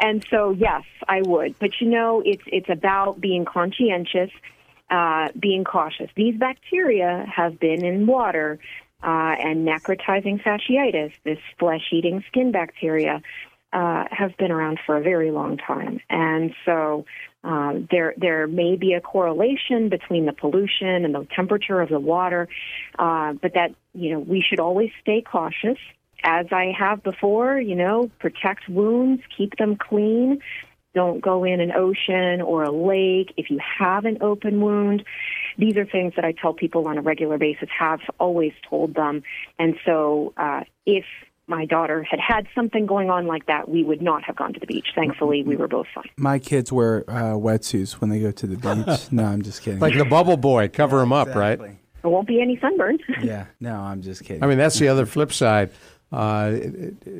and 0.00 0.24
so 0.30 0.50
yes, 0.52 0.84
I 1.08 1.20
would. 1.22 1.58
But 1.58 1.72
you 1.80 1.88
know, 1.90 2.22
it's 2.24 2.42
it's 2.46 2.70
about 2.70 3.20
being 3.20 3.44
conscientious, 3.44 4.30
uh, 4.90 5.28
being 5.38 5.64
cautious. 5.64 6.10
These 6.16 6.36
bacteria 6.38 7.26
have 7.30 7.60
been 7.60 7.84
in 7.84 8.06
water 8.06 8.58
uh, 9.02 9.34
and 9.38 9.66
necrotizing 9.66 10.42
fasciitis, 10.42 11.12
this 11.24 11.38
flesh-eating 11.58 12.24
skin 12.28 12.52
bacteria, 12.52 13.22
uh, 13.72 14.04
has 14.10 14.32
been 14.38 14.50
around 14.50 14.78
for 14.86 14.96
a 14.96 15.02
very 15.02 15.30
long 15.30 15.58
time. 15.58 16.00
And 16.08 16.54
so 16.64 17.04
um, 17.44 17.86
there 17.90 18.14
there 18.16 18.46
may 18.46 18.76
be 18.76 18.94
a 18.94 19.00
correlation 19.00 19.88
between 19.88 20.26
the 20.26 20.32
pollution 20.32 21.04
and 21.04 21.14
the 21.14 21.26
temperature 21.34 21.80
of 21.80 21.88
the 21.88 22.00
water, 22.00 22.48
uh, 22.98 23.34
but 23.34 23.54
that 23.54 23.74
you 23.92 24.12
know 24.12 24.18
we 24.18 24.40
should 24.46 24.60
always 24.60 24.90
stay 25.00 25.22
cautious. 25.22 25.78
As 26.24 26.46
I 26.50 26.72
have 26.76 27.02
before, 27.02 27.60
you 27.60 27.76
know, 27.76 28.10
protect 28.18 28.68
wounds, 28.68 29.22
keep 29.36 29.56
them 29.58 29.76
clean. 29.76 30.40
Don't 30.96 31.20
go 31.20 31.44
in 31.44 31.60
an 31.60 31.72
ocean 31.72 32.40
or 32.40 32.64
a 32.64 32.70
lake 32.70 33.34
if 33.36 33.50
you 33.50 33.58
have 33.78 34.06
an 34.06 34.16
open 34.22 34.62
wound. 34.62 35.04
These 35.58 35.76
are 35.76 35.84
things 35.84 36.14
that 36.16 36.24
I 36.24 36.32
tell 36.32 36.54
people 36.54 36.88
on 36.88 36.96
a 36.96 37.02
regular 37.02 37.36
basis, 37.36 37.68
have 37.78 38.00
always 38.18 38.54
told 38.66 38.94
them. 38.94 39.22
And 39.58 39.74
so 39.84 40.32
uh, 40.38 40.62
if 40.86 41.04
my 41.48 41.66
daughter 41.66 42.02
had 42.02 42.18
had 42.18 42.46
something 42.54 42.86
going 42.86 43.10
on 43.10 43.26
like 43.26 43.44
that, 43.44 43.68
we 43.68 43.84
would 43.84 44.00
not 44.00 44.24
have 44.24 44.36
gone 44.36 44.54
to 44.54 44.60
the 44.60 44.66
beach. 44.66 44.86
Thankfully, 44.94 45.42
we 45.42 45.54
were 45.54 45.68
both 45.68 45.86
fine. 45.94 46.08
my 46.16 46.38
kids 46.38 46.72
wear 46.72 47.04
uh, 47.08 47.34
wetsuits 47.34 47.92
when 48.00 48.08
they 48.08 48.18
go 48.18 48.30
to 48.30 48.46
the 48.46 48.56
beach. 48.56 49.00
no, 49.12 49.24
I'm 49.24 49.42
just 49.42 49.60
kidding. 49.60 49.80
Like 49.80 49.98
the 49.98 50.06
bubble 50.06 50.38
boy, 50.38 50.68
cover 50.68 50.98
them 51.00 51.12
up, 51.12 51.28
right? 51.34 51.52
Exactly. 51.52 51.78
There 52.00 52.10
won't 52.10 52.26
be 52.26 52.40
any 52.40 52.58
sunburn. 52.58 52.98
Yeah, 53.22 53.46
no, 53.60 53.74
I'm 53.74 54.00
just 54.00 54.24
kidding. 54.24 54.42
I 54.42 54.46
mean, 54.46 54.58
that's 54.58 54.78
the 54.78 54.88
other 54.88 55.04
flip 55.04 55.32
side. 55.32 55.70
Uh, 56.12 56.52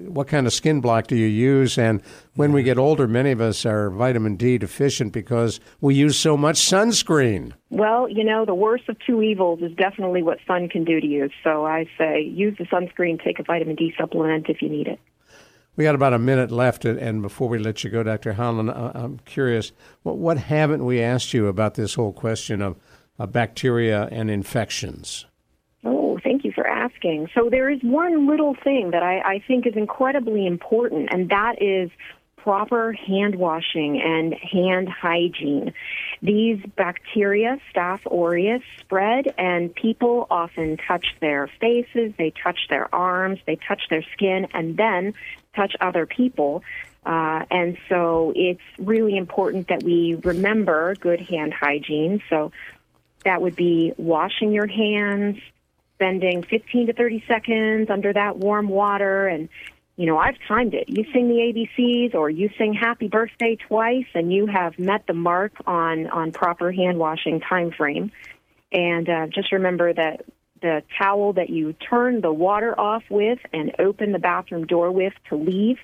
what 0.06 0.28
kind 0.28 0.46
of 0.46 0.52
skin 0.52 0.80
block 0.80 1.08
do 1.08 1.16
you 1.16 1.26
use? 1.26 1.76
And 1.76 2.00
when 2.34 2.52
we 2.52 2.62
get 2.62 2.78
older, 2.78 3.08
many 3.08 3.32
of 3.32 3.40
us 3.40 3.66
are 3.66 3.90
vitamin 3.90 4.36
D 4.36 4.58
deficient 4.58 5.12
because 5.12 5.58
we 5.80 5.94
use 5.94 6.16
so 6.16 6.36
much 6.36 6.56
sunscreen. 6.56 7.52
Well, 7.70 8.08
you 8.08 8.22
know, 8.22 8.44
the 8.44 8.54
worst 8.54 8.88
of 8.88 8.96
two 9.04 9.22
evils 9.22 9.60
is 9.60 9.72
definitely 9.72 10.22
what 10.22 10.38
sun 10.46 10.68
can 10.68 10.84
do 10.84 11.00
to 11.00 11.06
you. 11.06 11.28
So 11.42 11.66
I 11.66 11.86
say 11.98 12.22
use 12.22 12.56
the 12.58 12.64
sunscreen, 12.64 13.22
take 13.22 13.40
a 13.40 13.42
vitamin 13.42 13.74
D 13.74 13.92
supplement 13.98 14.48
if 14.48 14.62
you 14.62 14.68
need 14.68 14.86
it. 14.86 15.00
We 15.74 15.84
got 15.84 15.94
about 15.94 16.14
a 16.14 16.18
minute 16.18 16.50
left, 16.50 16.86
and- 16.86 17.20
before 17.20 17.48
we 17.48 17.58
let 17.58 17.84
you 17.84 17.90
go, 17.90 18.02
Dr. 18.02 18.34
Holland, 18.34 18.70
I'm 18.70 19.18
curious, 19.26 19.72
what, 20.04 20.16
what 20.16 20.38
haven't 20.38 20.86
we 20.86 21.02
asked 21.02 21.34
you 21.34 21.48
about 21.48 21.74
this 21.74 21.94
whole 21.94 22.14
question 22.14 22.62
of 22.62 22.76
uh, 23.18 23.26
bacteria 23.26 24.08
and 24.10 24.30
infections? 24.30 25.26
Thank 26.22 26.44
you 26.44 26.52
for 26.52 26.66
asking. 26.66 27.28
So 27.34 27.48
there 27.50 27.70
is 27.70 27.80
one 27.82 28.26
little 28.26 28.54
thing 28.54 28.90
that 28.90 29.02
I, 29.02 29.20
I 29.20 29.38
think 29.46 29.66
is 29.66 29.74
incredibly 29.76 30.46
important, 30.46 31.08
and 31.12 31.28
that 31.30 31.60
is 31.62 31.90
proper 32.36 32.92
hand 32.92 33.34
washing 33.34 34.00
and 34.00 34.32
hand 34.34 34.88
hygiene. 34.88 35.72
These 36.22 36.60
bacteria, 36.76 37.58
Staph 37.74 38.06
aureus, 38.06 38.62
spread, 38.78 39.34
and 39.36 39.74
people 39.74 40.28
often 40.30 40.76
touch 40.76 41.06
their 41.20 41.50
faces, 41.60 42.12
they 42.16 42.30
touch 42.30 42.68
their 42.70 42.94
arms, 42.94 43.40
they 43.46 43.56
touch 43.56 43.82
their 43.90 44.04
skin, 44.12 44.46
and 44.54 44.76
then 44.76 45.14
touch 45.56 45.74
other 45.80 46.06
people. 46.06 46.62
Uh, 47.04 47.44
and 47.50 47.76
so 47.88 48.32
it's 48.36 48.62
really 48.78 49.16
important 49.16 49.66
that 49.68 49.82
we 49.82 50.14
remember 50.22 50.94
good 50.94 51.20
hand 51.20 51.52
hygiene. 51.52 52.22
So 52.30 52.52
that 53.24 53.42
would 53.42 53.56
be 53.56 53.92
washing 53.96 54.52
your 54.52 54.68
hands, 54.68 55.38
spending 55.96 56.42
15 56.42 56.88
to 56.88 56.92
30 56.92 57.24
seconds 57.26 57.90
under 57.90 58.12
that 58.12 58.36
warm 58.36 58.68
water. 58.68 59.26
And, 59.26 59.48
you 59.96 60.06
know, 60.06 60.18
I've 60.18 60.36
timed 60.46 60.74
it. 60.74 60.88
You 60.88 61.04
sing 61.12 61.28
the 61.28 61.68
ABCs 61.78 62.14
or 62.14 62.30
you 62.30 62.50
sing 62.58 62.74
happy 62.74 63.08
birthday 63.08 63.56
twice 63.56 64.06
and 64.14 64.32
you 64.32 64.46
have 64.46 64.78
met 64.78 65.06
the 65.06 65.14
mark 65.14 65.52
on, 65.66 66.06
on 66.08 66.32
proper 66.32 66.70
hand 66.70 66.98
washing 66.98 67.40
time 67.40 67.72
frame. 67.72 68.12
And 68.72 69.08
uh, 69.08 69.26
just 69.28 69.52
remember 69.52 69.92
that 69.92 70.24
the 70.60 70.82
towel 70.98 71.32
that 71.34 71.50
you 71.50 71.72
turn 71.72 72.20
the 72.20 72.32
water 72.32 72.78
off 72.78 73.04
with 73.10 73.38
and 73.52 73.72
open 73.78 74.12
the 74.12 74.18
bathroom 74.18 74.66
door 74.66 74.90
with 74.90 75.12
to 75.28 75.36
leave 75.36 75.78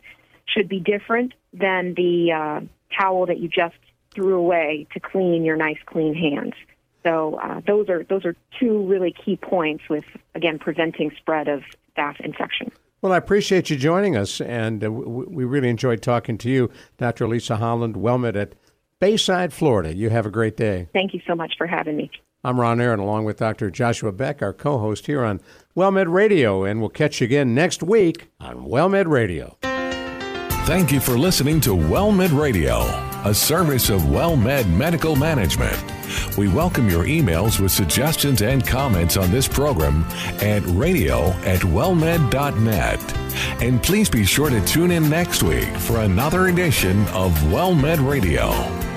should 0.47 0.69
be 0.69 0.81
different 0.81 1.33
than 1.53 1.95
the 1.95 2.33
uh, 2.33 2.61
towel 2.99 3.27
that 3.27 3.39
you 3.39 3.49
just 3.49 3.77
threw 4.15 4.35
away 4.35 4.87
to 4.93 5.01
clean 5.01 5.45
your 5.45 5.57
nice 5.57 5.79
clean 5.87 6.15
hands. 6.15 6.55
So 7.03 7.39
uh, 7.43 7.61
those 7.67 7.89
are 7.89 8.05
those 8.05 8.25
are 8.25 8.37
two 8.59 8.87
really 8.87 9.13
key 9.13 9.37
points 9.37 9.85
with 9.89 10.05
again 10.35 10.59
preventing 10.59 11.11
spread 11.17 11.49
of 11.49 11.63
staph 11.97 12.21
infection. 12.21 12.71
Well, 13.01 13.13
I 13.13 13.17
appreciate 13.17 13.69
you 13.69 13.77
joining 13.77 14.17
us, 14.17 14.41
and 14.41 14.85
uh, 14.85 14.93
we 14.93 15.45
really 15.45 15.69
enjoyed 15.69 16.03
talking 16.03 16.39
to 16.39 16.49
you, 16.49 16.71
Dr. 16.99 17.27
Lisa 17.27 17.57
Holland, 17.57 17.97
WellMed 17.97 18.37
at 18.37 18.55
Bayside, 19.01 19.53
Florida. 19.53 19.93
You 19.93 20.11
have 20.11 20.25
a 20.25 20.31
great 20.31 20.57
day. 20.57 20.89
Thank 20.93 21.13
you 21.13 21.21
so 21.27 21.35
much 21.35 21.55
for 21.59 21.67
having 21.67 21.97
me. 21.97 22.13
I'm 22.45 22.61
Ron 22.61 22.81
Aaron, 22.81 23.01
along 23.01 23.25
with 23.25 23.39
Dr. 23.39 23.71
Joshua 23.71 24.13
Beck, 24.13 24.41
our 24.43 24.53
co-host 24.53 25.07
here 25.07 25.25
on 25.25 25.41
WellMed 25.77 26.13
Radio, 26.13 26.63
and 26.63 26.81
we'll 26.81 26.91
catch 26.91 27.21
you 27.21 27.25
again 27.25 27.55
next 27.55 27.83
week 27.83 28.29
on 28.39 28.67
WellMed 28.67 29.09
Radio. 29.09 29.57
Thank 30.65 30.93
you 30.93 31.01
for 31.01 31.19
listening 31.19 31.61
to 31.63 31.71
WellMed 31.71 32.39
Radio, 32.39 32.83
a 33.25 33.35
service 33.35 33.89
of 33.89 34.03
WellMed 34.03 34.69
Medical 34.69 35.17
Management. 35.17 35.77
We 36.37 36.49
welcome 36.49 36.89
your 36.89 37.05
emails 37.05 37.61
with 37.61 37.73
suggestions 37.73 38.43
and 38.43 38.67
comments 38.67 39.17
on 39.17 39.31
this 39.31 39.49
program 39.49 40.05
at 40.41 40.63
radio 40.67 41.29
at 41.45 41.61
wellmed.net. 41.61 43.19
And 43.63 43.83
please 43.83 44.11
be 44.11 44.25
sure 44.25 44.51
to 44.51 44.65
tune 44.65 44.91
in 44.91 45.09
next 45.09 45.43
week 45.43 45.69
for 45.77 46.01
another 46.01 46.49
edition 46.49 47.01
of 47.09 47.33
WellMed 47.51 48.07
Radio. 48.09 48.92